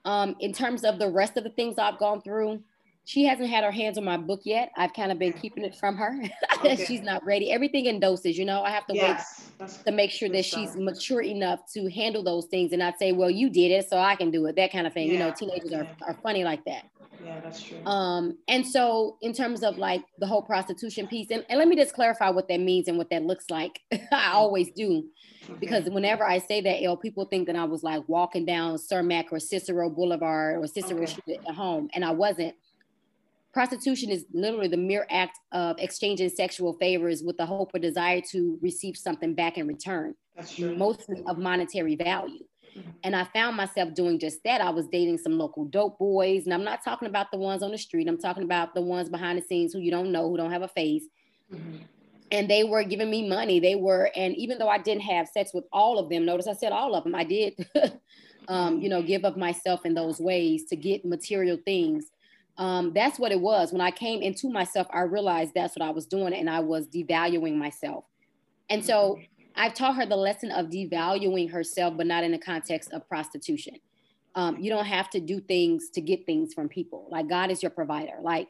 Um, 0.05 0.35
in 0.39 0.51
terms 0.51 0.83
of 0.83 0.99
the 0.99 1.09
rest 1.09 1.37
of 1.37 1.43
the 1.43 1.49
things 1.49 1.77
I've 1.77 1.99
gone 1.99 2.21
through, 2.21 2.61
she 3.05 3.25
hasn't 3.25 3.49
had 3.49 3.63
her 3.63 3.71
hands 3.71 3.97
on 3.97 4.05
my 4.05 4.17
book 4.17 4.41
yet. 4.43 4.71
I've 4.77 4.93
kind 4.93 5.11
of 5.11 5.19
been 5.19 5.33
keeping 5.33 5.63
it 5.63 5.75
from 5.75 5.95
her. 5.97 6.21
Okay. 6.63 6.85
she's 6.85 7.01
not 7.01 7.25
ready. 7.25 7.51
Everything 7.51 7.87
in 7.87 7.99
doses, 7.99 8.37
you 8.37 8.45
know. 8.45 8.63
I 8.63 8.69
have 8.69 8.85
to 8.87 8.95
yes. 8.95 9.49
wait 9.59 9.69
to 9.85 9.91
make 9.91 10.11
sure 10.11 10.29
that 10.29 10.45
she's 10.45 10.77
mature 10.77 11.21
enough 11.21 11.59
to 11.73 11.89
handle 11.91 12.23
those 12.23 12.45
things 12.45 12.71
and 12.71 12.79
not 12.79 12.97
say, 12.97 13.11
"Well, 13.11 13.29
you 13.29 13.49
did 13.49 13.71
it, 13.71 13.89
so 13.89 13.97
I 13.97 14.15
can 14.15 14.31
do 14.31 14.45
it." 14.45 14.55
That 14.55 14.71
kind 14.71 14.87
of 14.87 14.93
thing. 14.93 15.07
Yeah. 15.07 15.13
You 15.13 15.19
know, 15.19 15.31
teenagers 15.31 15.73
are, 15.73 15.85
are 16.07 16.13
funny 16.23 16.45
like 16.45 16.63
that. 16.63 16.85
Yeah, 17.23 17.39
that's 17.41 17.61
true. 17.61 17.83
Um, 17.85 18.37
and 18.47 18.65
so 18.65 19.17
in 19.21 19.33
terms 19.33 19.63
of 19.63 19.77
like 19.77 20.03
the 20.19 20.27
whole 20.27 20.41
prostitution 20.41 21.07
piece, 21.07 21.31
and, 21.31 21.45
and 21.49 21.59
let 21.59 21.67
me 21.67 21.75
just 21.75 21.93
clarify 21.93 22.29
what 22.29 22.47
that 22.47 22.59
means 22.59 22.87
and 22.87 22.97
what 22.97 23.09
that 23.09 23.23
looks 23.23 23.49
like. 23.49 23.79
I 24.11 24.31
always 24.31 24.71
do. 24.71 25.03
Okay. 25.43 25.53
Because 25.59 25.89
whenever 25.89 26.25
I 26.25 26.37
say 26.37 26.61
that, 26.61 26.81
ill, 26.81 26.95
people 26.95 27.25
think 27.25 27.47
that 27.47 27.57
I 27.57 27.65
was 27.65 27.83
like 27.83 28.07
walking 28.07 28.45
down 28.45 28.77
Cermak 28.77 29.25
or 29.31 29.39
Cicero 29.39 29.89
Boulevard 29.89 30.63
or 30.63 30.67
Cicero 30.67 31.03
okay. 31.03 31.11
Street 31.11 31.39
at 31.47 31.55
home, 31.55 31.89
and 31.93 32.05
I 32.05 32.11
wasn't 32.11 32.55
prostitution 33.53 34.09
is 34.09 34.25
literally 34.33 34.67
the 34.67 34.77
mere 34.77 35.05
act 35.09 35.39
of 35.51 35.77
exchanging 35.79 36.29
sexual 36.29 36.73
favors 36.73 37.21
with 37.23 37.37
the 37.37 37.45
hope 37.45 37.71
or 37.73 37.79
desire 37.79 38.21
to 38.31 38.57
receive 38.61 38.97
something 38.97 39.35
back 39.35 39.57
in 39.57 39.67
return, 39.67 40.15
mostly 40.59 41.23
of 41.27 41.37
monetary 41.37 41.95
value. 41.95 42.43
And 43.03 43.15
I 43.15 43.25
found 43.25 43.55
myself 43.55 43.93
doing 43.93 44.17
just 44.17 44.43
that. 44.45 44.59
I 44.59 44.71
was 44.71 44.87
dating 44.87 45.19
some 45.19 45.37
local 45.37 45.65
dope 45.65 45.99
boys, 45.99 46.45
and 46.45 46.53
I'm 46.53 46.63
not 46.63 46.83
talking 46.83 47.07
about 47.07 47.29
the 47.31 47.37
ones 47.37 47.61
on 47.61 47.69
the 47.69 47.77
street. 47.77 48.07
I'm 48.07 48.17
talking 48.17 48.43
about 48.43 48.73
the 48.73 48.81
ones 48.81 49.09
behind 49.09 49.37
the 49.37 49.43
scenes 49.43 49.73
who 49.73 49.79
you 49.79 49.91
don't 49.91 50.11
know, 50.11 50.27
who 50.27 50.37
don't 50.37 50.51
have 50.51 50.63
a 50.63 50.67
face. 50.67 51.03
Mm-hmm. 51.53 51.83
And 52.31 52.49
they 52.49 52.63
were 52.63 52.83
giving 52.83 53.11
me 53.11 53.29
money. 53.29 53.59
They 53.59 53.75
were, 53.75 54.09
and 54.15 54.35
even 54.35 54.57
though 54.57 54.69
I 54.69 54.79
didn't 54.79 55.03
have 55.03 55.27
sex 55.27 55.53
with 55.53 55.65
all 55.71 55.99
of 55.99 56.09
them, 56.09 56.25
notice 56.25 56.47
I 56.47 56.53
said 56.53 56.71
all 56.71 56.95
of 56.95 57.03
them, 57.03 57.13
I 57.13 57.23
did, 57.23 57.53
um, 58.47 58.81
you 58.81 58.89
know, 58.89 59.03
give 59.03 59.23
of 59.23 59.37
myself 59.37 59.85
in 59.85 59.93
those 59.93 60.19
ways 60.19 60.63
to 60.69 60.75
get 60.75 61.05
material 61.05 61.59
things 61.63 62.05
um, 62.57 62.93
that's 62.93 63.17
what 63.19 63.31
it 63.31 63.39
was. 63.39 63.71
When 63.71 63.81
I 63.81 63.91
came 63.91 64.21
into 64.21 64.49
myself, 64.49 64.87
I 64.91 65.01
realized 65.01 65.53
that's 65.55 65.75
what 65.75 65.85
I 65.85 65.91
was 65.91 66.05
doing 66.05 66.33
and 66.33 66.49
I 66.49 66.59
was 66.59 66.87
devaluing 66.87 67.55
myself. 67.55 68.05
And 68.69 68.83
so 68.85 69.19
I've 69.55 69.73
taught 69.73 69.95
her 69.95 70.05
the 70.05 70.15
lesson 70.15 70.51
of 70.51 70.67
devaluing 70.67 71.51
herself, 71.51 71.95
but 71.97 72.07
not 72.07 72.23
in 72.23 72.31
the 72.31 72.37
context 72.37 72.91
of 72.91 73.07
prostitution. 73.07 73.75
Um, 74.35 74.57
you 74.59 74.69
don't 74.69 74.85
have 74.85 75.09
to 75.11 75.19
do 75.19 75.39
things 75.39 75.89
to 75.93 76.01
get 76.01 76.25
things 76.25 76.53
from 76.53 76.69
people. 76.69 77.07
Like 77.11 77.29
God 77.29 77.51
is 77.51 77.61
your 77.61 77.69
provider. 77.69 78.17
Like, 78.21 78.47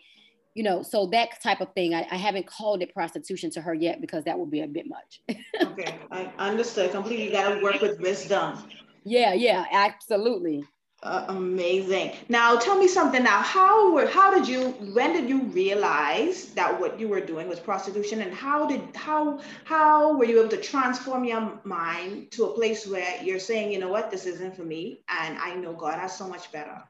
you 0.54 0.64
know, 0.64 0.84
so 0.84 1.08
that 1.08 1.42
type 1.42 1.62
of 1.62 1.74
thing, 1.74 1.94
I, 1.94 2.08
I 2.12 2.16
haven't 2.16 2.46
called 2.46 2.82
it 2.82 2.94
prostitution 2.94 3.50
to 3.52 3.62
her 3.62 3.74
yet 3.74 4.00
because 4.00 4.24
that 4.26 4.38
would 4.38 4.52
be 4.52 4.62
a 4.62 4.68
bit 4.68 4.86
much. 4.88 5.22
okay, 5.62 6.00
I 6.12 6.32
understood 6.38 6.92
completely. 6.92 7.26
You 7.26 7.32
got 7.32 7.56
to 7.56 7.64
work 7.64 7.82
with 7.82 8.00
wisdom. 8.00 8.58
Yeah, 9.06 9.34
yeah, 9.34 9.66
absolutely. 9.70 10.64
Uh, 11.04 11.26
amazing. 11.28 12.14
Now 12.30 12.56
tell 12.56 12.80
me 12.80 12.88
something 12.88 13.22
now. 13.22 13.42
How 13.42 13.92
were 13.92 14.08
how 14.08 14.34
did 14.34 14.48
you 14.48 14.70
when 14.94 15.12
did 15.12 15.28
you 15.28 15.42
realize 15.42 16.46
that 16.54 16.80
what 16.80 16.98
you 16.98 17.10
were 17.10 17.20
doing 17.20 17.50
was 17.50 17.60
prostitution 17.60 18.22
and 18.22 18.34
how 18.34 18.66
did 18.66 18.82
how 18.96 19.42
how 19.66 20.16
were 20.18 20.24
you 20.24 20.40
able 20.40 20.50
to 20.50 20.62
transform 20.62 21.26
your 21.26 21.60
mind 21.66 22.32
to 22.32 22.46
a 22.46 22.54
place 22.54 22.88
where 22.88 23.22
you're 23.22 23.40
saying, 23.40 23.74
you 23.74 23.80
know 23.80 23.90
what, 23.90 24.12
this 24.12 24.26
isn't 24.26 24.56
for 24.56 24.64
me 24.64 25.02
and 25.10 25.38
I 25.40 25.56
know 25.56 25.74
God 25.74 26.00
has 26.00 26.18
so 26.18 26.26
much 26.26 26.50
better? 26.54 26.82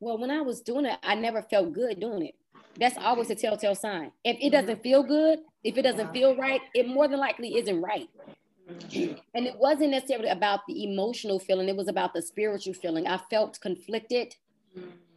Well, 0.00 0.16
when 0.16 0.30
I 0.30 0.40
was 0.40 0.62
doing 0.62 0.86
it, 0.86 0.98
I 1.02 1.14
never 1.14 1.42
felt 1.42 1.74
good 1.74 2.00
doing 2.00 2.24
it. 2.26 2.34
That's 2.80 2.96
always 2.96 3.28
a 3.28 3.34
telltale 3.34 3.74
sign. 3.74 4.10
If 4.24 4.38
it 4.40 4.50
doesn't 4.50 4.76
mm-hmm. 4.76 4.82
feel 4.82 5.02
good, 5.02 5.40
if 5.64 5.76
it 5.76 5.82
doesn't 5.82 6.12
feel 6.14 6.34
right, 6.34 6.62
it 6.74 6.88
more 6.88 7.08
than 7.08 7.20
likely 7.20 7.58
isn't 7.58 7.82
right. 7.82 8.08
And 9.34 9.46
it 9.46 9.56
wasn't 9.58 9.90
necessarily 9.90 10.28
about 10.28 10.60
the 10.66 10.84
emotional 10.84 11.38
feeling, 11.38 11.68
it 11.68 11.76
was 11.76 11.88
about 11.88 12.14
the 12.14 12.22
spiritual 12.22 12.74
feeling. 12.74 13.06
I 13.06 13.18
felt 13.30 13.60
conflicted. 13.60 14.34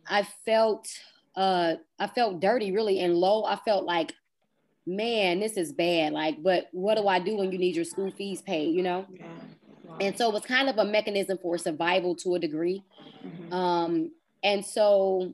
I 0.07 0.23
felt 0.45 0.87
uh 1.35 1.75
I 1.99 2.07
felt 2.07 2.39
dirty 2.39 2.71
really 2.71 2.99
and 2.99 3.15
low. 3.15 3.45
I 3.45 3.57
felt 3.57 3.85
like, 3.85 4.13
man, 4.85 5.39
this 5.39 5.57
is 5.57 5.71
bad. 5.73 6.13
Like, 6.13 6.41
but 6.43 6.67
what 6.71 6.95
do 6.97 7.07
I 7.07 7.19
do 7.19 7.37
when 7.37 7.51
you 7.51 7.57
need 7.57 7.75
your 7.75 7.85
school 7.85 8.11
fees 8.11 8.41
paid, 8.41 8.75
you 8.75 8.83
know? 8.83 9.05
Yeah. 9.11 9.25
Wow. 9.83 9.97
And 9.99 10.17
so 10.17 10.29
it 10.29 10.33
was 10.33 10.45
kind 10.45 10.69
of 10.69 10.77
a 10.77 10.85
mechanism 10.85 11.37
for 11.41 11.57
survival 11.57 12.15
to 12.17 12.35
a 12.35 12.39
degree. 12.39 12.83
Mm-hmm. 13.25 13.53
Um, 13.53 14.11
and 14.43 14.65
so 14.65 15.33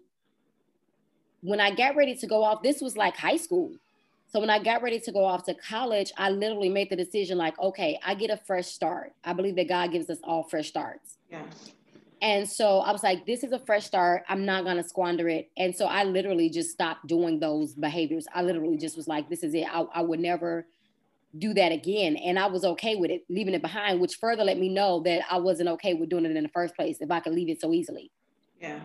when 1.41 1.59
I 1.59 1.73
got 1.73 1.95
ready 1.95 2.15
to 2.15 2.27
go 2.27 2.43
off, 2.43 2.63
this 2.63 2.81
was 2.81 2.95
like 2.95 3.17
high 3.17 3.37
school. 3.37 3.71
So 4.31 4.39
when 4.39 4.49
I 4.49 4.63
got 4.63 4.81
ready 4.81 4.99
to 4.99 5.11
go 5.11 5.25
off 5.25 5.43
to 5.45 5.53
college, 5.53 6.11
I 6.17 6.29
literally 6.29 6.69
made 6.69 6.89
the 6.89 6.95
decision 6.95 7.37
like, 7.37 7.59
okay, 7.59 7.99
I 8.03 8.15
get 8.15 8.29
a 8.29 8.37
fresh 8.37 8.67
start. 8.67 9.11
I 9.25 9.33
believe 9.33 9.57
that 9.57 9.67
God 9.67 9.91
gives 9.91 10.09
us 10.09 10.19
all 10.23 10.43
fresh 10.43 10.69
starts. 10.69 11.17
Yes. 11.29 11.73
And 12.21 12.47
so 12.49 12.79
I 12.79 12.93
was 12.93 13.03
like, 13.03 13.25
this 13.25 13.43
is 13.43 13.51
a 13.51 13.59
fresh 13.59 13.85
start. 13.85 14.23
I'm 14.29 14.45
not 14.45 14.63
going 14.63 14.77
to 14.77 14.87
squander 14.87 15.27
it. 15.27 15.49
And 15.57 15.75
so 15.75 15.85
I 15.85 16.05
literally 16.05 16.49
just 16.49 16.69
stopped 16.69 17.07
doing 17.07 17.39
those 17.39 17.73
behaviors. 17.73 18.25
I 18.33 18.43
literally 18.43 18.77
just 18.77 18.95
was 18.95 19.07
like, 19.07 19.27
this 19.29 19.43
is 19.43 19.53
it. 19.53 19.65
I, 19.69 19.81
I 19.93 20.01
would 20.01 20.19
never 20.19 20.65
do 21.37 21.53
that 21.55 21.73
again. 21.73 22.15
And 22.15 22.39
I 22.39 22.45
was 22.45 22.63
okay 22.63 22.95
with 22.95 23.11
it, 23.11 23.23
leaving 23.27 23.53
it 23.53 23.61
behind, 23.61 23.99
which 23.99 24.15
further 24.15 24.45
let 24.45 24.57
me 24.57 24.69
know 24.69 25.01
that 25.01 25.23
I 25.29 25.39
wasn't 25.39 25.67
okay 25.69 25.93
with 25.93 26.09
doing 26.09 26.25
it 26.25 26.37
in 26.37 26.43
the 26.43 26.49
first 26.49 26.75
place 26.75 26.97
if 27.01 27.11
I 27.11 27.19
could 27.19 27.33
leave 27.33 27.49
it 27.49 27.59
so 27.59 27.73
easily. 27.73 28.11
Yeah. 28.61 28.79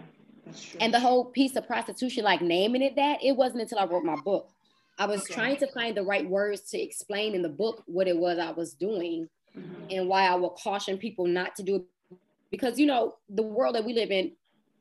And 0.81 0.93
the 0.95 1.00
whole 1.00 1.26
piece 1.26 1.55
of 1.57 1.67
prostitution, 1.67 2.25
like 2.25 2.41
naming 2.41 2.83
it 2.83 2.97
that, 2.97 3.23
it 3.23 3.37
wasn't 3.37 3.62
until 3.62 3.79
I 3.79 3.85
wrote 3.85 4.05
my 4.05 4.17
book. 4.25 4.50
I 4.99 5.07
was 5.07 5.23
okay. 5.23 5.35
trying 5.35 5.57
to 5.59 5.67
find 5.73 5.97
the 5.97 6.03
right 6.03 6.29
words 6.29 6.62
to 6.71 6.81
explain 6.81 7.35
in 7.35 7.43
the 7.43 7.49
book 7.49 7.83
what 7.87 8.09
it 8.09 8.17
was 8.17 8.38
I 8.38 8.50
was 8.50 8.75
doing 8.75 9.29
mm-hmm. 9.57 9.85
and 9.91 10.09
why 10.09 10.26
I 10.26 10.35
would 10.35 10.53
caution 10.62 10.97
people 10.99 11.26
not 11.26 11.55
to 11.57 11.62
do 11.62 11.76
it. 11.76 12.19
Because, 12.50 12.79
you 12.79 12.87
know, 12.87 13.17
the 13.29 13.43
world 13.43 13.75
that 13.75 13.85
we 13.85 13.93
live 13.93 14.11
in, 14.11 14.33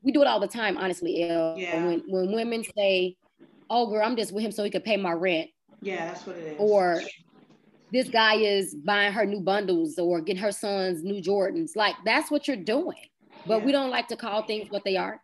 we 0.04 0.12
do 0.12 0.22
it 0.22 0.28
all 0.28 0.40
the 0.40 0.48
time, 0.48 0.78
honestly. 0.78 1.20
Yeah. 1.20 1.86
When, 1.86 2.04
when 2.08 2.32
women 2.32 2.64
say, 2.78 3.18
oh, 3.70 3.88
girl, 3.88 4.06
I'm 4.06 4.16
just 4.16 4.32
with 4.32 4.44
him 4.44 4.52
so 4.52 4.64
he 4.64 4.70
could 4.70 4.84
pay 4.84 4.98
my 4.98 5.14
rent. 5.14 5.50
Yeah, 5.82 6.06
that's 6.06 6.26
what 6.26 6.38
it 6.38 6.54
is. 6.54 6.56
Or, 6.60 7.02
this 7.92 8.10
guy 8.10 8.36
is 8.36 8.76
buying 8.76 9.14
her 9.14 9.26
new 9.26 9.40
bundles 9.40 9.98
or 9.98 10.20
getting 10.20 10.42
her 10.42 10.52
son's 10.52 11.04
new 11.04 11.22
Jordans. 11.22 11.76
Like 11.76 11.96
that's 12.04 12.30
what 12.30 12.48
you're 12.48 12.58
doing. 12.58 12.98
But 13.48 13.60
yeah. 13.60 13.66
we 13.66 13.72
don't 13.72 13.90
like 13.90 14.08
to 14.10 14.18
call 14.18 14.44
things 14.44 14.70
what 14.70 14.84
they 14.84 14.98
are. 14.98 15.22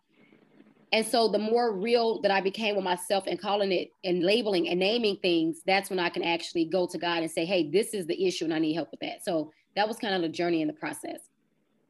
And 0.93 1.05
so 1.05 1.29
the 1.29 1.39
more 1.39 1.74
real 1.74 2.21
that 2.21 2.31
I 2.31 2.41
became 2.41 2.75
with 2.75 2.83
myself 2.83 3.24
and 3.25 3.39
calling 3.39 3.71
it 3.71 3.91
and 4.03 4.24
labeling 4.24 4.67
and 4.67 4.79
naming 4.79 5.17
things, 5.21 5.62
that's 5.65 5.89
when 5.89 6.00
I 6.00 6.10
can 6.10 6.24
actually 6.24 6.65
go 6.65 6.86
to 6.88 6.98
God 6.98 7.24
and 7.24 7.31
say, 7.31 7.45
hey, 7.45 7.69
this 7.71 7.93
is 7.93 8.05
the 8.07 8.25
issue 8.25 8.45
and 8.45 8.53
I 8.53 8.60
need 8.60 8.74
help 8.74 8.91
with 8.91 9.00
that. 9.00 9.24
So 9.24 9.51
that 9.75 9.88
was 9.88 9.98
kind 9.98 10.13
of 10.13 10.21
the 10.21 10.29
journey 10.29 10.62
in 10.62 10.67
the 10.67 10.74
process. 10.74 11.19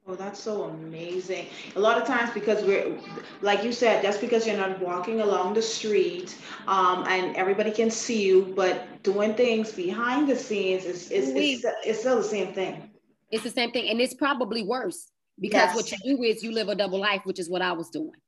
Oh, 0.08 0.16
that's 0.16 0.40
so 0.40 0.64
amazing. 0.64 1.48
A 1.76 1.80
lot 1.80 2.00
of 2.00 2.08
times, 2.08 2.32
because 2.34 2.64
we're, 2.64 2.98
like 3.42 3.64
you 3.64 3.72
said, 3.72 4.02
just 4.04 4.20
because 4.20 4.46
you're 4.48 4.58
not 4.58 4.80
walking 4.80 5.22
along 5.22 5.54
the 5.54 5.62
street 5.62 6.36
um, 6.68 7.06
and 7.08 7.36
everybody 7.36 7.72
can 7.72 7.92
see 7.92 8.22
you, 8.24 8.54
but 8.56 9.04
doing 9.04 9.36
things 9.36 9.72
behind 9.72 10.28
the 10.28 10.36
scenes 10.36 10.86
is, 10.86 11.10
is, 11.12 11.30
is, 11.30 11.66
is 11.86 12.00
still 12.00 12.18
the 12.18 12.24
same 12.24 12.54
thing. 12.54 12.90
It's 13.32 13.44
the 13.44 13.52
same 13.52 13.72
thing. 13.72 13.90
And 13.90 14.02
it's 14.02 14.16
probably 14.16 14.64
worse 14.64 15.12
because 15.40 15.74
yes. 15.74 15.76
what 15.76 15.92
you 15.92 16.18
do 16.18 16.24
is 16.24 16.44
you 16.44 16.52
live 16.52 16.70
a 16.70 16.76
double 16.76 17.00
life, 17.00 17.22
which 17.24 17.40
is 17.40 17.50
what 17.50 17.62
I 17.62 17.72
was 17.72 17.90
doing. 17.90 18.21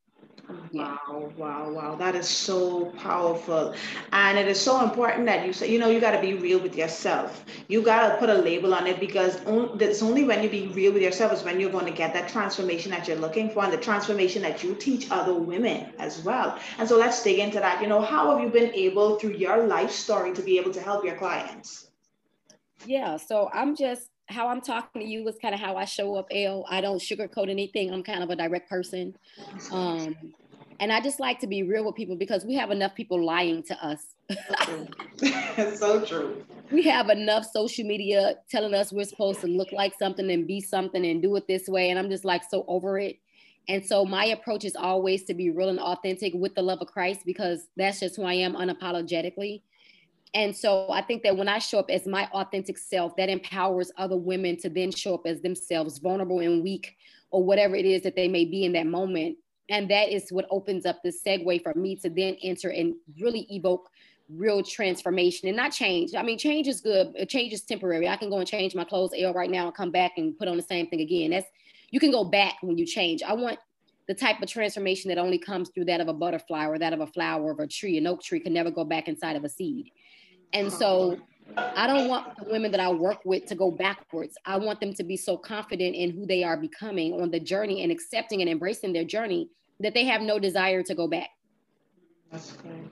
Wow, 0.50 1.32
wow, 1.38 1.72
wow. 1.72 1.96
That 1.96 2.16
is 2.16 2.28
so 2.28 2.86
powerful. 2.98 3.74
And 4.12 4.38
it 4.38 4.48
is 4.48 4.60
so 4.60 4.84
important 4.84 5.26
that 5.28 5.46
you 5.46 5.54
say, 5.54 5.72
you 5.72 5.80
know, 5.80 5.90
you 5.90 6.02
got 6.02 6.12
to 6.12 6.22
be 6.22 6.34
real 6.34 6.60
with 6.60 6.76
yourself. 6.76 7.46
You 7.68 7.82
got 7.82 8.10
to 8.10 8.18
put 8.18 8.30
a 8.30 8.34
label 8.34 8.74
on 8.74 8.88
it 8.88 9.00
because 9.00 9.42
it's 9.80 10.04
only 10.04 10.24
when 10.26 10.44
you 10.44 10.50
be 10.50 10.68
real 10.68 10.92
with 10.92 11.02
yourself 11.02 11.32
is 11.32 11.44
when 11.44 11.60
you're 11.60 11.72
going 11.72 11.86
to 11.86 11.92
get 11.92 12.14
that 12.14 12.28
transformation 12.30 12.92
that 12.92 13.08
you're 13.08 13.18
looking 13.18 13.50
for 13.50 13.64
and 13.64 13.72
the 13.72 13.78
transformation 13.78 14.42
that 14.42 14.64
you 14.64 14.76
teach 14.76 15.10
other 15.12 15.34
women 15.34 15.94
as 16.00 16.24
well. 16.24 16.60
And 16.78 16.88
so 16.90 16.98
let's 16.98 17.24
dig 17.24 17.40
into 17.40 17.60
that. 17.60 17.82
You 17.82 17.88
know, 17.88 18.02
how 18.02 18.32
have 18.32 18.44
you 18.44 18.50
been 18.50 18.74
able 18.74 19.18
through 19.20 19.36
your 19.36 19.66
life 19.68 19.92
story 19.92 20.34
to 20.34 20.42
be 20.42 20.58
able 20.58 20.74
to 20.74 20.82
help 20.82 21.06
your 21.06 21.16
clients? 21.16 21.88
Yeah, 22.86 23.18
so 23.18 23.50
I'm 23.54 23.76
just 23.76 24.13
how 24.28 24.48
I'm 24.48 24.62
talking 24.62 25.02
to 25.02 25.08
you 25.08 25.28
is 25.28 25.36
kind 25.42 25.54
of 25.54 25.60
how 25.60 25.76
I 25.76 25.86
show 25.86 26.16
up, 26.16 26.28
Elle. 26.32 26.66
I 26.70 26.82
don't 26.82 27.00
sugarcoat 27.00 27.50
anything. 27.50 27.92
I'm 27.92 28.04
kind 28.04 28.24
of 28.24 28.30
a 28.30 28.36
direct 28.36 28.70
person. 28.70 29.16
Um, 29.72 30.16
and 30.80 30.92
I 30.92 31.02
just 31.02 31.20
like 31.20 31.40
to 31.40 31.48
be 31.48 31.64
real 31.64 31.86
with 31.86 31.96
people 31.96 32.16
because 32.16 32.46
we 32.46 32.56
have 32.56 32.72
enough 32.72 32.96
people 32.96 33.24
lying 33.24 33.64
to 33.64 33.86
us. 33.86 34.16
That's 34.28 35.80
so 35.80 36.04
true. 36.06 36.46
We 36.72 36.84
have 36.84 37.10
enough 37.10 37.46
social 37.46 37.86
media 37.86 38.36
telling 38.50 38.74
us 38.74 38.92
we're 38.92 39.06
supposed 39.06 39.42
to 39.42 39.48
look 39.48 39.72
like 39.72 39.94
something 40.00 40.30
and 40.32 40.48
be 40.48 40.62
something 40.62 41.06
and 41.06 41.22
do 41.22 41.36
it 41.36 41.48
this 41.48 41.68
way. 41.68 41.90
And 41.90 42.00
I'm 42.00 42.10
just 42.10 42.26
like 42.26 42.44
so 42.50 42.66
over 42.68 42.98
it. 42.98 43.18
And 43.70 43.86
so 43.86 44.04
my 44.04 44.26
approach 44.26 44.66
is 44.66 44.76
always 44.76 45.24
to 45.26 45.34
be 45.34 45.50
real 45.50 45.70
and 45.70 45.80
authentic 45.80 46.34
with 46.34 46.54
the 46.56 46.62
love 46.62 46.80
of 46.82 46.88
Christ 46.88 47.22
because 47.26 47.68
that's 47.78 48.00
just 48.00 48.18
who 48.18 48.24
I 48.24 48.34
am 48.34 48.56
unapologetically. 48.56 49.62
And 50.34 50.56
so 50.56 50.90
I 50.90 51.02
think 51.02 51.24
that 51.24 51.38
when 51.38 51.48
I 51.48 51.60
show 51.60 51.80
up 51.80 51.90
as 51.90 52.08
my 52.08 52.28
authentic 52.34 52.78
self, 52.78 53.16
that 53.18 53.30
empowers 53.30 53.92
other 53.98 54.18
women 54.18 54.58
to 54.58 54.70
then 54.70 54.92
show 54.92 55.14
up 55.14 55.26
as 55.26 55.42
themselves, 55.42 56.00
vulnerable 56.00 56.40
and 56.40 56.64
weak, 56.64 56.96
or 57.30 57.44
whatever 57.44 57.76
it 57.76 57.86
is 57.86 58.02
that 58.04 58.16
they 58.16 58.28
may 58.28 58.46
be 58.46 58.66
in 58.66 58.74
that 58.74 58.88
moment. 58.88 59.38
And 59.70 59.90
that 59.90 60.10
is 60.10 60.32
what 60.32 60.46
opens 60.50 60.86
up 60.86 61.02
the 61.04 61.10
segue 61.10 61.64
for 61.64 61.74
me 61.76 61.96
to 61.98 62.10
then 62.10 62.36
enter 62.44 62.70
and 62.70 62.96
really 63.20 63.48
evoke 63.50 63.90
real 64.30 64.64
transformation 64.64 65.48
and 65.48 65.58
not 65.58 65.72
change. 65.72 66.16
I 66.16 66.24
mean, 66.24 66.38
change 66.38 66.68
is 66.68 66.82
good. 66.82 67.14
Change 67.30 67.54
is 67.54 67.62
temporary. 67.62 68.08
I 68.08 68.16
can 68.16 68.30
go 68.30 68.40
and 68.40 68.48
change 68.48 68.74
my 68.76 68.84
clothes 68.84 69.14
Elle 69.18 69.34
right 69.34 69.50
now 69.50 69.68
and 69.68 69.76
come 69.76 69.92
back 69.92 70.14
and 70.18 70.38
put 70.38 70.48
on 70.48 70.58
the 70.58 70.64
same 70.64 70.88
thing 70.88 71.02
again. 71.02 71.32
That's 71.32 71.48
you 71.92 72.00
can 72.00 72.12
go 72.12 72.24
back 72.24 72.56
when 72.62 72.78
you 72.78 72.86
change. 72.86 73.22
I 73.22 73.34
want 73.34 73.60
the 74.08 74.14
type 74.14 74.42
of 74.42 74.50
transformation 74.50 75.10
that 75.10 75.18
only 75.18 75.38
comes 75.38 75.70
through 75.70 75.86
that 75.86 76.02
of 76.02 76.08
a 76.08 76.14
butterfly 76.14 76.66
or 76.66 76.80
that 76.80 76.94
of 76.94 77.02
a 77.02 77.08
flower 77.08 77.52
of 77.52 77.60
a 77.60 77.68
tree. 77.68 77.98
An 77.98 78.08
oak 78.08 78.22
tree 78.22 78.40
can 78.40 78.54
never 78.54 78.72
go 78.72 78.84
back 78.84 79.08
inside 79.08 79.36
of 79.36 79.44
a 79.44 79.50
seed. 79.50 79.92
And 80.54 80.72
so 80.72 81.18
I 81.58 81.88
don't 81.88 82.08
want 82.08 82.38
the 82.38 82.46
women 82.46 82.72
that 82.72 82.80
I 82.80 82.92
work 82.92 83.20
with 83.26 83.46
to 83.48 83.56
go 83.56 83.72
backwards. 83.72 84.36
I 84.46 84.58
want 84.58 84.80
them 84.80 84.94
to 84.94 85.04
be 85.04 85.18
so 85.18 85.38
confident 85.38 85.96
in 85.96 86.12
who 86.12 86.26
they 86.26 86.44
are 86.44 86.58
becoming 86.58 87.14
on 87.14 87.32
the 87.32 87.40
journey 87.40 87.84
and 87.84 87.92
accepting 87.92 88.42
and 88.42 88.50
embracing 88.50 88.94
their 88.94 89.04
journey 89.04 89.50
that 89.80 89.94
they 89.94 90.06
have 90.06 90.22
no 90.22 90.40
desire 90.40 90.84
to 90.84 90.96
go 90.96 91.08
back. 91.08 91.30
That's 92.32 92.54
good. 92.54 92.90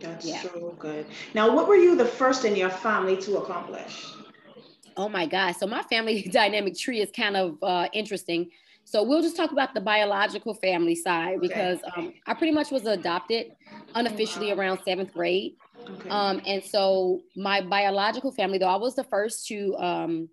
That's 0.00 0.26
yeah. 0.26 0.42
so 0.42 0.74
good. 0.78 1.06
Now, 1.34 1.54
what 1.54 1.68
were 1.68 1.76
you 1.76 1.96
the 1.96 2.04
first 2.04 2.44
in 2.44 2.56
your 2.56 2.70
family 2.70 3.16
to 3.18 3.38
accomplish? 3.38 4.06
Oh 4.96 5.08
my 5.08 5.26
gosh. 5.26 5.56
So, 5.56 5.66
my 5.66 5.82
family 5.84 6.22
dynamic 6.32 6.76
tree 6.76 7.00
is 7.00 7.10
kind 7.16 7.36
of 7.36 7.56
uh, 7.62 7.88
interesting. 7.92 8.50
So, 8.84 9.02
we'll 9.02 9.22
just 9.22 9.36
talk 9.36 9.52
about 9.52 9.74
the 9.74 9.80
biological 9.80 10.54
family 10.54 10.96
side 10.96 11.40
because 11.40 11.78
um, 11.96 12.12
I 12.26 12.34
pretty 12.34 12.52
much 12.52 12.70
was 12.70 12.86
adopted 12.86 13.52
unofficially 13.94 14.50
around 14.50 14.80
seventh 14.84 15.12
grade. 15.12 15.54
Okay. 15.88 16.08
Um, 16.08 16.40
and 16.46 16.62
so 16.62 17.22
my 17.36 17.60
biological 17.60 18.32
family, 18.32 18.58
though 18.58 18.68
I 18.68 18.76
was 18.76 18.94
the 18.94 19.04
first 19.04 19.46
to 19.48 19.76
um, 19.76 20.28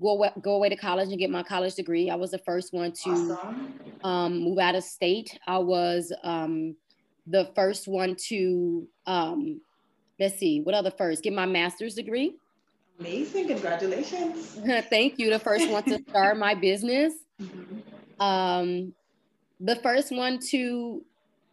go, 0.00 0.10
away, 0.10 0.30
go 0.40 0.54
away 0.54 0.68
to 0.68 0.76
college 0.76 1.08
and 1.08 1.18
get 1.18 1.30
my 1.30 1.42
college 1.42 1.74
degree, 1.74 2.10
I 2.10 2.14
was 2.14 2.30
the 2.30 2.38
first 2.38 2.72
one 2.72 2.92
to 3.04 3.10
awesome. 3.10 3.74
um, 4.04 4.38
move 4.38 4.58
out 4.58 4.74
of 4.74 4.84
state. 4.84 5.38
I 5.46 5.58
was 5.58 6.12
um, 6.22 6.76
the 7.26 7.50
first 7.54 7.88
one 7.88 8.16
to, 8.28 8.86
um, 9.06 9.60
let's 10.18 10.38
see, 10.38 10.60
what 10.60 10.74
other 10.74 10.90
first? 10.90 11.22
Get 11.22 11.32
my 11.32 11.46
master's 11.46 11.94
degree. 11.94 12.36
Amazing. 13.00 13.48
Congratulations. 13.48 14.60
Thank 14.90 15.18
you. 15.18 15.30
The 15.30 15.38
first 15.38 15.68
one 15.68 15.82
to 15.84 16.00
start 16.08 16.36
my 16.36 16.54
business. 16.54 17.14
Mm-hmm. 17.40 18.22
Um, 18.22 18.94
the 19.58 19.76
first 19.76 20.12
one 20.12 20.38
to 20.50 21.04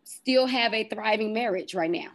still 0.04 0.48
have 0.48 0.74
a 0.74 0.84
thriving 0.84 1.34
marriage 1.34 1.74
right 1.74 1.90
now. 1.90 2.10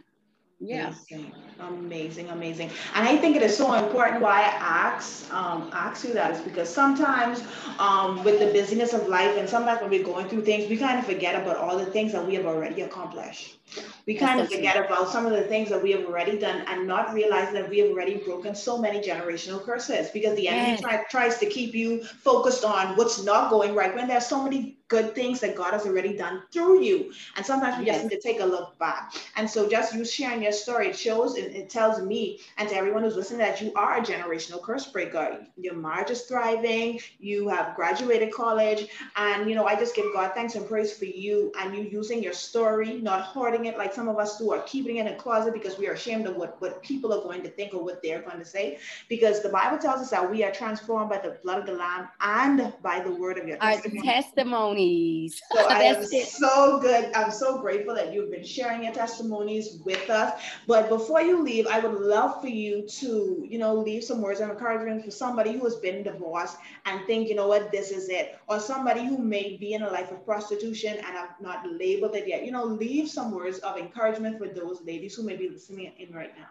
Yeah. 0.59 0.93
Amazing, 1.09 1.33
amazing, 1.59 2.29
amazing. 2.29 2.69
And 2.95 3.07
I 3.07 3.17
think 3.17 3.35
it 3.35 3.41
is 3.41 3.55
so 3.55 3.73
important 3.73 4.21
why 4.21 4.41
I 4.41 4.53
ask 4.87 5.31
um, 5.33 5.69
ask 5.73 6.03
you 6.05 6.13
that 6.13 6.31
is 6.31 6.41
because 6.41 6.69
sometimes 6.69 7.43
um, 7.79 8.23
with 8.23 8.39
the 8.39 8.47
busyness 8.47 8.93
of 8.93 9.07
life 9.07 9.37
and 9.37 9.47
sometimes 9.49 9.81
when 9.81 9.89
we're 9.89 10.03
going 10.03 10.27
through 10.27 10.43
things, 10.43 10.69
we 10.69 10.77
kind 10.77 10.97
of 10.99 11.05
forget 11.05 11.41
about 11.41 11.57
all 11.57 11.77
the 11.77 11.85
things 11.85 12.11
that 12.13 12.25
we 12.25 12.35
have 12.35 12.45
already 12.45 12.81
accomplished. 12.81 13.57
We 14.05 14.15
kind 14.15 14.39
of 14.39 14.49
forget 14.49 14.77
about 14.77 15.09
some 15.09 15.25
of 15.25 15.31
the 15.31 15.43
things 15.43 15.69
that 15.69 15.81
we 15.81 15.91
have 15.91 16.05
already 16.05 16.37
done 16.37 16.63
and 16.67 16.87
not 16.87 17.13
realize 17.13 17.51
that 17.53 17.69
we 17.69 17.79
have 17.79 17.89
already 17.89 18.17
broken 18.17 18.53
so 18.53 18.77
many 18.77 19.01
generational 19.01 19.63
curses 19.63 20.09
because 20.11 20.35
the 20.35 20.47
enemy 20.47 20.71
yes. 20.71 20.81
try, 20.81 21.03
tries 21.09 21.37
to 21.39 21.47
keep 21.47 21.73
you 21.73 22.03
focused 22.03 22.63
on 22.63 22.95
what's 22.97 23.23
not 23.23 23.49
going 23.49 23.73
right 23.73 23.95
when 23.95 24.07
there's 24.07 24.27
so 24.27 24.43
many 24.43 24.77
good 24.87 25.15
things 25.15 25.39
that 25.39 25.55
God 25.55 25.73
has 25.73 25.85
already 25.85 26.15
done 26.15 26.43
through 26.51 26.83
you. 26.83 27.11
And 27.35 27.45
sometimes 27.45 27.79
we 27.79 27.85
yes. 27.85 27.95
just 27.95 28.09
need 28.09 28.15
to 28.15 28.21
take 28.21 28.39
a 28.39 28.45
look 28.45 28.77
back. 28.77 29.13
And 29.35 29.49
so 29.49 29.67
just 29.67 29.95
you 29.95 30.05
sharing 30.05 30.43
your 30.43 30.51
story, 30.51 30.89
it 30.89 30.97
shows, 30.97 31.37
and 31.37 31.55
it 31.55 31.69
tells 31.69 32.01
me 32.01 32.41
and 32.57 32.69
to 32.69 32.75
everyone 32.75 33.01
who's 33.01 33.15
listening 33.15 33.39
that 33.39 33.61
you 33.61 33.73
are 33.75 33.97
a 33.97 34.01
generational 34.01 34.61
curse 34.61 34.85
breaker. 34.85 35.39
Your 35.57 35.73
marriage 35.73 36.11
is 36.11 36.21
thriving, 36.23 36.99
you 37.19 37.49
have 37.49 37.75
graduated 37.75 38.31
college, 38.31 38.87
and 39.15 39.49
you 39.49 39.55
know, 39.55 39.65
I 39.65 39.75
just 39.75 39.95
give 39.95 40.05
God 40.13 40.33
thanks 40.35 40.53
and 40.53 40.67
praise 40.67 40.95
for 40.95 41.05
you 41.05 41.51
and 41.59 41.75
you 41.75 41.83
using 41.83 42.21
your 42.21 42.33
story, 42.33 42.99
not 43.01 43.21
hoarding 43.21 43.65
it 43.65 43.77
like 43.79 43.94
some 43.95 44.07
of 44.07 44.17
us 44.17 44.37
do, 44.37 44.51
are 44.51 44.61
keeping 44.63 44.97
it 44.97 45.07
in 45.07 45.13
a 45.13 45.15
closet 45.15 45.53
because 45.53 45.77
we 45.77 45.87
are 45.87 45.93
ashamed 45.93 46.27
of 46.27 46.35
what, 46.35 46.61
what 46.61 46.83
people 46.83 47.13
are 47.13 47.23
going 47.23 47.41
to 47.43 47.49
think 47.49 47.73
or 47.73 47.83
what 47.83 48.03
they're 48.03 48.21
going 48.21 48.39
to 48.39 48.45
say. 48.45 48.77
Because 49.09 49.41
the 49.41 49.49
Bible 49.49 49.77
tells 49.77 50.01
us 50.01 50.09
that 50.11 50.29
we 50.29 50.43
are 50.43 50.51
transformed 50.51 51.09
by 51.09 51.17
the 51.17 51.37
blood 51.43 51.59
of 51.59 51.65
the 51.65 51.73
Lamb 51.73 52.09
and 52.21 52.73
by 52.83 52.99
the 52.99 53.11
word 53.11 53.37
of 53.37 53.47
your 53.47 53.57
testimony. 53.57 54.07
Our 54.07 54.13
testimony 54.13 54.35
testimonies. 54.35 55.41
So 55.51 55.67
I 55.67 55.83
am 55.83 56.01
it. 56.01 56.27
so 56.27 56.79
good. 56.79 57.11
I'm 57.13 57.31
so 57.31 57.59
grateful 57.59 57.95
that 57.95 58.13
you've 58.13 58.31
been 58.31 58.45
sharing 58.45 58.83
your 58.83 58.93
testimonies 58.93 59.79
with 59.85 60.09
us. 60.09 60.41
But 60.67 60.89
before 60.89 61.21
you 61.21 61.41
leave, 61.41 61.67
I 61.67 61.79
would 61.79 61.99
love 61.99 62.41
for 62.41 62.47
you 62.47 62.87
to, 62.87 63.45
you 63.47 63.57
know, 63.57 63.73
leave 63.73 64.03
some 64.03 64.21
words 64.21 64.41
of 64.41 64.49
encouragement 64.49 65.05
for 65.05 65.11
somebody 65.11 65.53
who 65.53 65.63
has 65.65 65.75
been 65.75 66.03
divorced 66.03 66.57
and 66.85 67.05
think, 67.05 67.29
you 67.29 67.35
know 67.35 67.47
what, 67.47 67.71
this 67.71 67.91
is 67.91 68.09
it. 68.09 68.39
Or 68.47 68.59
somebody 68.59 69.05
who 69.05 69.17
may 69.17 69.57
be 69.57 69.73
in 69.73 69.83
a 69.83 69.89
life 69.89 70.11
of 70.11 70.25
prostitution 70.25 70.95
and 70.95 71.05
have 71.05 71.35
not 71.41 71.65
labeled 71.69 72.15
it 72.15 72.27
yet. 72.27 72.45
You 72.45 72.51
know, 72.51 72.63
leave 72.63 73.09
some 73.09 73.31
words 73.31 73.59
of 73.59 73.77
encouragement 73.77 73.84
for 73.91 74.47
those 74.47 74.81
ladies 74.83 75.15
who 75.15 75.23
may 75.23 75.35
be 75.35 75.49
listening 75.49 75.91
in 75.97 76.13
right 76.13 76.35
now. 76.37 76.47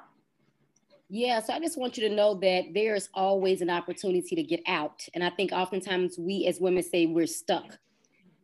Yeah, 1.09 1.41
so 1.41 1.53
I 1.53 1.61
just 1.61 1.79
want 1.79 1.97
you 1.97 2.09
to 2.09 2.15
know 2.15 2.35
that 2.41 2.73
there's 2.75 3.09
always 3.15 3.61
an 3.61 3.71
opportunity 3.71 4.35
to 4.35 4.43
get 4.43 4.61
out. 4.67 5.07
And 5.15 5.23
I 5.23 5.31
think 5.31 5.53
oftentimes 5.53 6.19
we 6.19 6.47
as 6.47 6.61
women 6.61 6.83
say 6.83 7.07
we're 7.07 7.27
stuck 7.27 7.79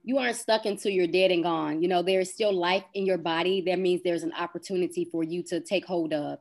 you 0.03 0.19
aren't 0.19 0.37
stuck 0.37 0.65
until 0.65 0.91
you're 0.91 1.07
dead 1.07 1.31
and 1.31 1.43
gone. 1.43 1.83
You 1.83 1.89
know, 1.89 2.03
there's 2.03 2.33
still 2.33 2.53
life 2.53 2.85
in 2.95 3.05
your 3.05 3.19
body. 3.19 3.63
That 3.67 3.79
means 3.79 4.03
there's 4.03 4.23
an 4.23 4.33
opportunity 4.33 5.05
for 5.05 5.23
you 5.23 5.43
to 5.45 5.61
take 5.61 5.85
hold 5.85 6.13
of. 6.13 6.39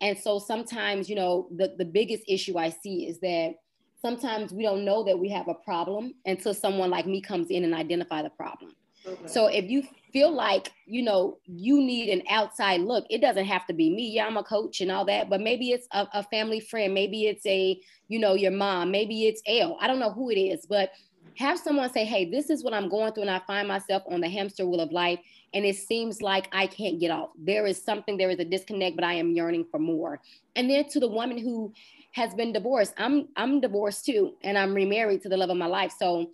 And 0.00 0.16
so 0.16 0.38
sometimes, 0.38 1.08
you 1.08 1.16
know, 1.16 1.48
the, 1.54 1.74
the 1.76 1.84
biggest 1.84 2.24
issue 2.28 2.56
I 2.56 2.70
see 2.70 3.06
is 3.06 3.18
that 3.20 3.54
sometimes 4.00 4.52
we 4.52 4.62
don't 4.62 4.84
know 4.84 5.04
that 5.04 5.18
we 5.18 5.28
have 5.30 5.48
a 5.48 5.54
problem 5.54 6.14
until 6.24 6.54
someone 6.54 6.90
like 6.90 7.06
me 7.06 7.20
comes 7.20 7.50
in 7.50 7.64
and 7.64 7.74
identify 7.74 8.22
the 8.22 8.30
problem. 8.30 8.74
Okay. 9.06 9.26
So 9.26 9.46
if 9.48 9.68
you 9.68 9.82
feel 10.12 10.32
like, 10.32 10.72
you 10.86 11.02
know, 11.02 11.38
you 11.46 11.80
need 11.80 12.10
an 12.10 12.22
outside 12.28 12.80
look, 12.80 13.04
it 13.10 13.20
doesn't 13.20 13.44
have 13.46 13.66
to 13.66 13.72
be 13.72 13.90
me. 13.90 14.10
Yeah, 14.10 14.26
I'm 14.26 14.36
a 14.36 14.42
coach 14.42 14.80
and 14.80 14.90
all 14.90 15.04
that, 15.06 15.30
but 15.30 15.40
maybe 15.40 15.70
it's 15.70 15.86
a, 15.92 16.06
a 16.12 16.22
family 16.24 16.60
friend. 16.60 16.94
Maybe 16.94 17.26
it's 17.26 17.46
a, 17.46 17.80
you 18.08 18.18
know, 18.18 18.34
your 18.34 18.50
mom. 18.50 18.90
Maybe 18.90 19.26
it's 19.26 19.42
Elle. 19.46 19.76
I 19.80 19.86
don't 19.86 19.98
know 19.98 20.12
who 20.12 20.30
it 20.30 20.38
is, 20.38 20.66
but 20.66 20.90
have 21.36 21.58
someone 21.58 21.92
say, 21.92 22.04
Hey, 22.04 22.30
this 22.30 22.50
is 22.50 22.62
what 22.62 22.74
I'm 22.74 22.88
going 22.88 23.12
through, 23.12 23.22
and 23.22 23.30
I 23.30 23.40
find 23.46 23.66
myself 23.66 24.02
on 24.10 24.20
the 24.20 24.28
hamster 24.28 24.66
wheel 24.66 24.80
of 24.80 24.92
life, 24.92 25.20
and 25.54 25.64
it 25.64 25.76
seems 25.76 26.20
like 26.20 26.48
I 26.52 26.66
can't 26.66 27.00
get 27.00 27.10
off. 27.10 27.30
There 27.38 27.66
is 27.66 27.82
something, 27.82 28.16
there 28.16 28.30
is 28.30 28.38
a 28.38 28.44
disconnect, 28.44 28.96
but 28.96 29.04
I 29.04 29.14
am 29.14 29.32
yearning 29.32 29.64
for 29.70 29.78
more. 29.78 30.20
And 30.56 30.68
then 30.68 30.88
to 30.90 31.00
the 31.00 31.08
woman 31.08 31.38
who 31.38 31.72
has 32.12 32.34
been 32.34 32.52
divorced. 32.52 32.92
I'm 32.96 33.28
I'm 33.36 33.60
divorced 33.60 34.04
too, 34.04 34.34
and 34.42 34.58
I'm 34.58 34.74
remarried 34.74 35.22
to 35.22 35.28
the 35.28 35.36
love 35.36 35.50
of 35.50 35.56
my 35.56 35.66
life. 35.66 35.92
So 35.98 36.30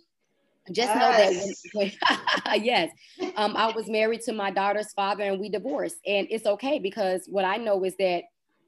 just 0.71 0.93
yes. 0.93 0.95
know 1.73 1.81
that 1.81 1.91
when, 2.53 2.63
yes, 2.63 2.91
um, 3.35 3.55
I 3.55 3.71
was 3.71 3.87
married 3.87 4.21
to 4.21 4.33
my 4.33 4.51
daughter's 4.51 4.91
father, 4.93 5.23
and 5.23 5.39
we 5.39 5.49
divorced, 5.49 5.97
and 6.05 6.27
it's 6.29 6.45
okay 6.45 6.79
because 6.79 7.27
what 7.29 7.45
I 7.45 7.57
know 7.57 7.83
is 7.83 7.95
that 7.97 8.23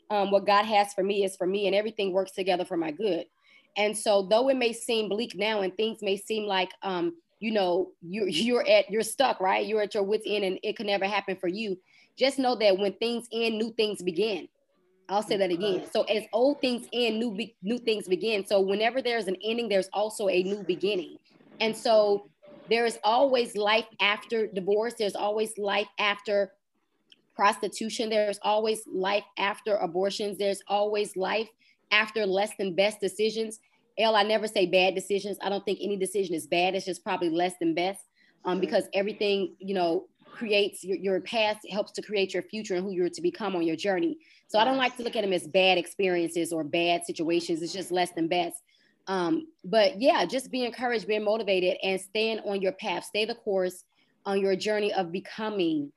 um, 0.09 0.31
what 0.31 0.45
God 0.45 0.65
has 0.65 0.93
for 0.93 1.03
me 1.03 1.23
is 1.23 1.35
for 1.35 1.47
me, 1.47 1.67
and 1.67 1.75
everything 1.75 2.13
works 2.13 2.31
together 2.31 2.65
for 2.65 2.77
my 2.77 2.91
good. 2.91 3.25
And 3.77 3.97
so, 3.97 4.23
though 4.23 4.49
it 4.49 4.57
may 4.57 4.73
seem 4.73 5.09
bleak 5.09 5.35
now, 5.35 5.61
and 5.61 5.75
things 5.75 5.99
may 6.01 6.17
seem 6.17 6.45
like 6.45 6.71
um, 6.83 7.15
you 7.39 7.51
know 7.51 7.91
you're 8.01 8.27
you're 8.29 8.67
at 8.67 8.89
you're 8.89 9.03
stuck, 9.03 9.39
right? 9.39 9.65
You're 9.65 9.81
at 9.81 9.93
your 9.93 10.03
wits 10.03 10.25
end, 10.27 10.43
and 10.43 10.59
it 10.63 10.75
can 10.75 10.87
never 10.87 11.05
happen 11.05 11.35
for 11.35 11.47
you. 11.47 11.77
Just 12.17 12.39
know 12.39 12.55
that 12.55 12.77
when 12.77 12.93
things 12.93 13.27
end, 13.31 13.57
new 13.57 13.71
things 13.73 14.01
begin. 14.01 14.47
I'll 15.09 15.23
say 15.23 15.37
that 15.37 15.49
again. 15.49 15.83
So 15.91 16.03
as 16.03 16.23
old 16.33 16.61
things 16.61 16.87
end, 16.93 17.19
new 17.19 17.33
be- 17.33 17.55
new 17.63 17.79
things 17.79 18.07
begin. 18.07 18.45
So 18.45 18.61
whenever 18.61 19.01
there's 19.01 19.27
an 19.27 19.37
ending, 19.43 19.67
there's 19.67 19.89
also 19.91 20.29
a 20.29 20.43
new 20.43 20.63
beginning. 20.63 21.17
And 21.59 21.75
so 21.75 22.29
there 22.69 22.85
is 22.85 22.99
always 23.03 23.55
life 23.55 23.85
after 23.99 24.47
divorce. 24.47 24.93
There's 24.97 25.15
always 25.15 25.57
life 25.57 25.87
after 25.97 26.53
prostitution. 27.35 28.09
There's 28.09 28.39
always 28.43 28.81
life 28.85 29.23
after 29.37 29.75
abortions. 29.77 30.37
There's 30.37 30.61
always 30.67 31.15
life 31.15 31.47
after 31.91 32.25
less 32.25 32.51
than 32.57 32.75
best 32.75 32.99
decisions. 32.99 33.59
Elle, 33.97 34.15
I 34.15 34.23
never 34.23 34.47
say 34.47 34.65
bad 34.65 34.95
decisions. 34.95 35.37
I 35.41 35.49
don't 35.49 35.65
think 35.65 35.79
any 35.81 35.97
decision 35.97 36.35
is 36.35 36.47
bad. 36.47 36.75
It's 36.75 36.85
just 36.85 37.03
probably 37.03 37.29
less 37.29 37.53
than 37.59 37.73
best 37.73 38.05
um, 38.45 38.59
because 38.59 38.85
everything, 38.93 39.55
you 39.59 39.73
know, 39.73 40.07
creates 40.31 40.83
your, 40.83 40.97
your 40.97 41.21
past 41.21 41.59
helps 41.69 41.91
to 41.93 42.01
create 42.01 42.33
your 42.33 42.43
future 42.43 42.75
and 42.75 42.83
who 42.83 42.91
you're 42.91 43.09
to 43.09 43.21
become 43.21 43.55
on 43.55 43.63
your 43.63 43.75
journey. 43.75 44.17
So 44.47 44.59
I 44.59 44.63
don't 44.63 44.77
like 44.77 44.95
to 44.97 45.03
look 45.03 45.15
at 45.15 45.21
them 45.21 45.33
as 45.33 45.47
bad 45.47 45.77
experiences 45.77 46.53
or 46.53 46.63
bad 46.63 47.05
situations. 47.05 47.61
It's 47.61 47.73
just 47.73 47.91
less 47.91 48.11
than 48.11 48.27
best. 48.27 48.55
Um, 49.07 49.47
but 49.63 49.99
yeah, 49.99 50.25
just 50.25 50.51
be 50.51 50.65
encouraged, 50.65 51.07
be 51.07 51.19
motivated, 51.19 51.77
and 51.83 51.99
stand 51.99 52.41
on 52.45 52.61
your 52.61 52.73
path. 52.73 53.05
Stay 53.05 53.25
the 53.25 53.35
course 53.35 53.83
on 54.25 54.39
your 54.39 54.55
journey 54.55 54.93
of 54.93 55.11
becoming. 55.11 55.91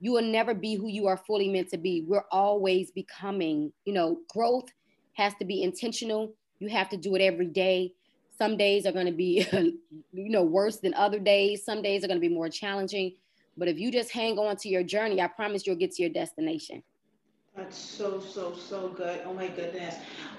You 0.00 0.12
will 0.12 0.22
never 0.22 0.54
be 0.54 0.74
who 0.74 0.88
you 0.88 1.06
are 1.06 1.16
fully 1.16 1.48
meant 1.48 1.70
to 1.70 1.78
be. 1.78 2.04
We're 2.06 2.24
always 2.30 2.90
becoming. 2.90 3.72
You 3.84 3.94
know, 3.94 4.18
growth 4.28 4.68
has 5.14 5.34
to 5.40 5.44
be 5.44 5.62
intentional. 5.62 6.34
You 6.60 6.68
have 6.68 6.88
to 6.90 6.96
do 6.96 7.14
it 7.14 7.22
every 7.22 7.46
day. 7.46 7.94
Some 8.36 8.56
days 8.56 8.86
are 8.86 8.92
going 8.92 9.06
to 9.06 9.12
be, 9.12 9.46
you 10.12 10.30
know, 10.30 10.44
worse 10.44 10.76
than 10.76 10.94
other 10.94 11.18
days. 11.18 11.64
Some 11.64 11.82
days 11.82 12.04
are 12.04 12.06
going 12.06 12.20
to 12.20 12.28
be 12.28 12.32
more 12.32 12.48
challenging. 12.48 13.14
But 13.56 13.66
if 13.66 13.78
you 13.80 13.90
just 13.90 14.12
hang 14.12 14.38
on 14.38 14.56
to 14.58 14.68
your 14.68 14.84
journey, 14.84 15.20
I 15.20 15.26
promise 15.26 15.66
you'll 15.66 15.76
get 15.76 15.92
to 15.92 16.02
your 16.02 16.12
destination. 16.12 16.82
That's 17.56 17.76
so, 17.76 18.20
so, 18.20 18.54
so 18.54 18.90
good. 18.90 19.22
Oh 19.26 19.34
my 19.34 19.48
goodness. 19.48 19.96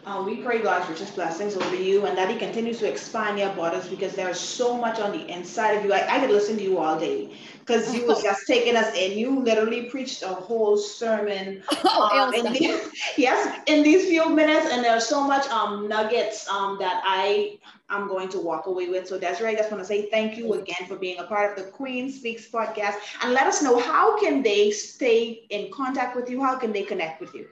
Um, 0.10 0.26
we 0.26 0.38
pray 0.38 0.60
God's 0.60 0.90
richest 0.90 1.14
blessings 1.14 1.56
over 1.56 1.76
you 1.76 2.08
and 2.08 2.18
that 2.18 2.32
He 2.32 2.36
continues 2.36 2.80
to 2.80 2.90
expand 2.90 3.38
your 3.38 3.52
borders 3.54 3.88
because 3.88 4.16
there's 4.16 4.40
so 4.40 4.76
much 4.76 5.00
on 5.00 5.12
the 5.12 5.28
inside 5.32 5.74
of 5.74 5.86
you. 5.86 5.94
I, 5.94 6.16
I 6.16 6.20
could 6.20 6.32
listen 6.32 6.58
to 6.58 6.64
you 6.64 6.80
all 6.80 7.00
day 7.00 7.30
because 7.60 7.94
you 7.94 8.08
was 8.08 8.24
just 8.24 8.48
taking 8.48 8.76
us 8.76 8.92
in. 8.98 9.20
You 9.20 9.40
literally 9.40 9.84
preached 9.84 10.24
a 10.24 10.30
whole 10.30 10.78
sermon. 10.78 11.62
Oh, 11.92 12.28
um, 12.28 12.34
in 12.34 12.54
the, 12.54 12.92
yes, 13.18 13.62
in 13.68 13.84
these 13.84 14.08
few 14.08 14.30
minutes, 14.30 14.68
and 14.72 14.84
there's 14.84 15.06
so 15.06 15.26
much 15.26 15.48
um 15.50 15.88
nuggets 15.88 16.48
um 16.48 16.78
that 16.80 17.02
I 17.06 17.60
I'm 17.90 18.08
going 18.08 18.30
to 18.30 18.40
walk 18.40 18.68
away 18.68 18.90
with. 18.90 19.08
So 19.08 19.20
Diseree, 19.20 19.50
I 19.50 19.56
just 19.56 19.72
want 19.72 19.84
to 19.84 19.88
say 19.88 20.10
thank 20.10 20.38
you 20.38 20.54
again 20.54 20.88
for 20.88 20.96
being 20.96 21.20
a 21.20 21.24
part 21.26 21.52
of 21.52 21.66
the 21.66 21.72
Queen 21.72 22.12
Speaks 22.12 22.48
podcast, 22.48 22.96
and 23.22 23.34
let 23.34 23.48
us 23.48 23.62
know 23.62 23.80
how 23.80 24.20
can 24.20 24.44
they 24.44 24.72
stay 24.72 25.46
in 25.50 25.72
contact 25.72 26.16
with 26.16 26.30
you? 26.30 26.42
How 26.42 26.58
can 26.58 26.72
they 26.72 26.84
connect 26.84 27.20
with 27.22 27.34
you? 27.34 27.48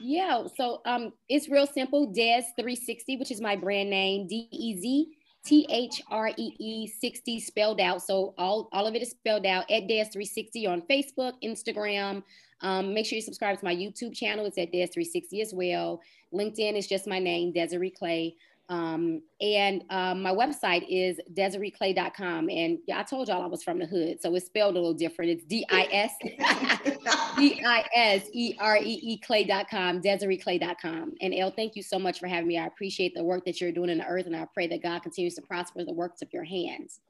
Yeah, 0.00 0.44
so 0.56 0.80
um, 0.86 1.12
it's 1.28 1.48
real 1.48 1.66
simple. 1.66 2.08
Dez 2.08 2.44
360, 2.56 3.16
which 3.18 3.30
is 3.30 3.40
my 3.40 3.56
brand 3.56 3.90
name, 3.90 4.26
D 4.26 4.48
E 4.50 4.80
Z 4.80 5.08
T 5.44 5.66
H 5.70 6.02
R 6.10 6.30
E 6.36 6.52
E 6.58 6.86
60 6.86 7.40
spelled 7.40 7.80
out. 7.80 8.02
So 8.02 8.34
all, 8.38 8.68
all 8.72 8.86
of 8.86 8.94
it 8.94 9.02
is 9.02 9.10
spelled 9.10 9.46
out 9.46 9.70
at 9.70 9.84
Dez 9.84 10.12
360 10.12 10.66
on 10.66 10.82
Facebook, 10.82 11.34
Instagram. 11.44 12.22
Um, 12.62 12.92
make 12.92 13.06
sure 13.06 13.16
you 13.16 13.22
subscribe 13.22 13.58
to 13.58 13.64
my 13.64 13.74
YouTube 13.74 14.14
channel. 14.14 14.44
It's 14.46 14.58
at 14.58 14.72
Dez 14.72 14.92
360 14.92 15.40
as 15.40 15.52
well. 15.54 16.00
LinkedIn 16.34 16.76
is 16.76 16.86
just 16.86 17.06
my 17.06 17.18
name, 17.18 17.52
Diseree 17.52 17.94
Clay. 17.94 18.36
Um, 18.70 19.22
and 19.40 19.82
um, 19.90 20.22
my 20.22 20.30
website 20.30 20.86
is 20.88 21.18
disereeclay.com. 21.34 22.48
And 22.48 22.78
yeah, 22.86 23.00
I 23.00 23.02
told 23.02 23.26
y'all 23.26 23.42
I 23.42 23.46
was 23.46 23.64
from 23.64 23.80
the 23.80 23.86
hood, 23.86 24.22
so 24.22 24.32
it's 24.36 24.46
spelled 24.46 24.76
a 24.76 24.78
little 24.78 24.94
different. 24.94 25.32
It's 25.32 25.44
D 25.44 25.66
I 25.68 25.88
S 25.90 26.12
D 27.36 27.62
I 27.66 27.84
S 27.96 28.28
E 28.32 28.54
R 28.60 28.76
E 28.78 29.00
E 29.02 29.18
clay.com, 29.18 30.00
disereeclay.com. 30.00 31.14
And 31.20 31.34
Elle, 31.34 31.50
thank 31.50 31.74
you 31.74 31.82
so 31.82 31.98
much 31.98 32.20
for 32.20 32.28
having 32.28 32.46
me. 32.46 32.58
I 32.58 32.66
appreciate 32.66 33.12
the 33.14 33.24
work 33.24 33.44
that 33.44 33.60
you're 33.60 33.72
doing 33.72 33.90
in 33.90 33.98
the 33.98 34.06
earth, 34.06 34.26
and 34.26 34.36
I 34.36 34.46
pray 34.54 34.68
that 34.68 34.84
God 34.84 35.02
continues 35.02 35.34
to 35.34 35.42
prosper 35.42 35.84
the 35.84 35.92
works 35.92 36.22
of 36.22 36.32
your 36.32 36.44
hands. 36.44 37.00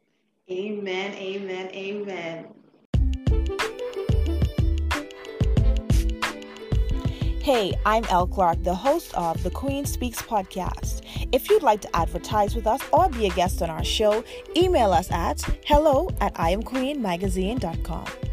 Amen, 0.50 1.14
amen, 1.14 1.66
amen. 1.74 2.46
Hey, 7.42 7.72
I'm 7.86 8.04
Elle 8.10 8.26
Clarke, 8.26 8.62
the 8.64 8.74
host 8.74 9.14
of 9.14 9.42
the 9.42 9.50
Queen 9.50 9.86
Speaks 9.86 10.20
podcast. 10.20 11.00
If 11.32 11.48
you'd 11.48 11.62
like 11.62 11.80
to 11.80 11.96
advertise 11.96 12.54
with 12.54 12.66
us 12.66 12.82
or 12.92 13.08
be 13.08 13.28
a 13.28 13.30
guest 13.30 13.62
on 13.62 13.70
our 13.70 13.82
show, 13.82 14.22
email 14.58 14.92
us 14.92 15.10
at 15.10 15.40
hello 15.64 16.10
at 16.20 16.34
iamqueenmagazine.com. 16.34 18.29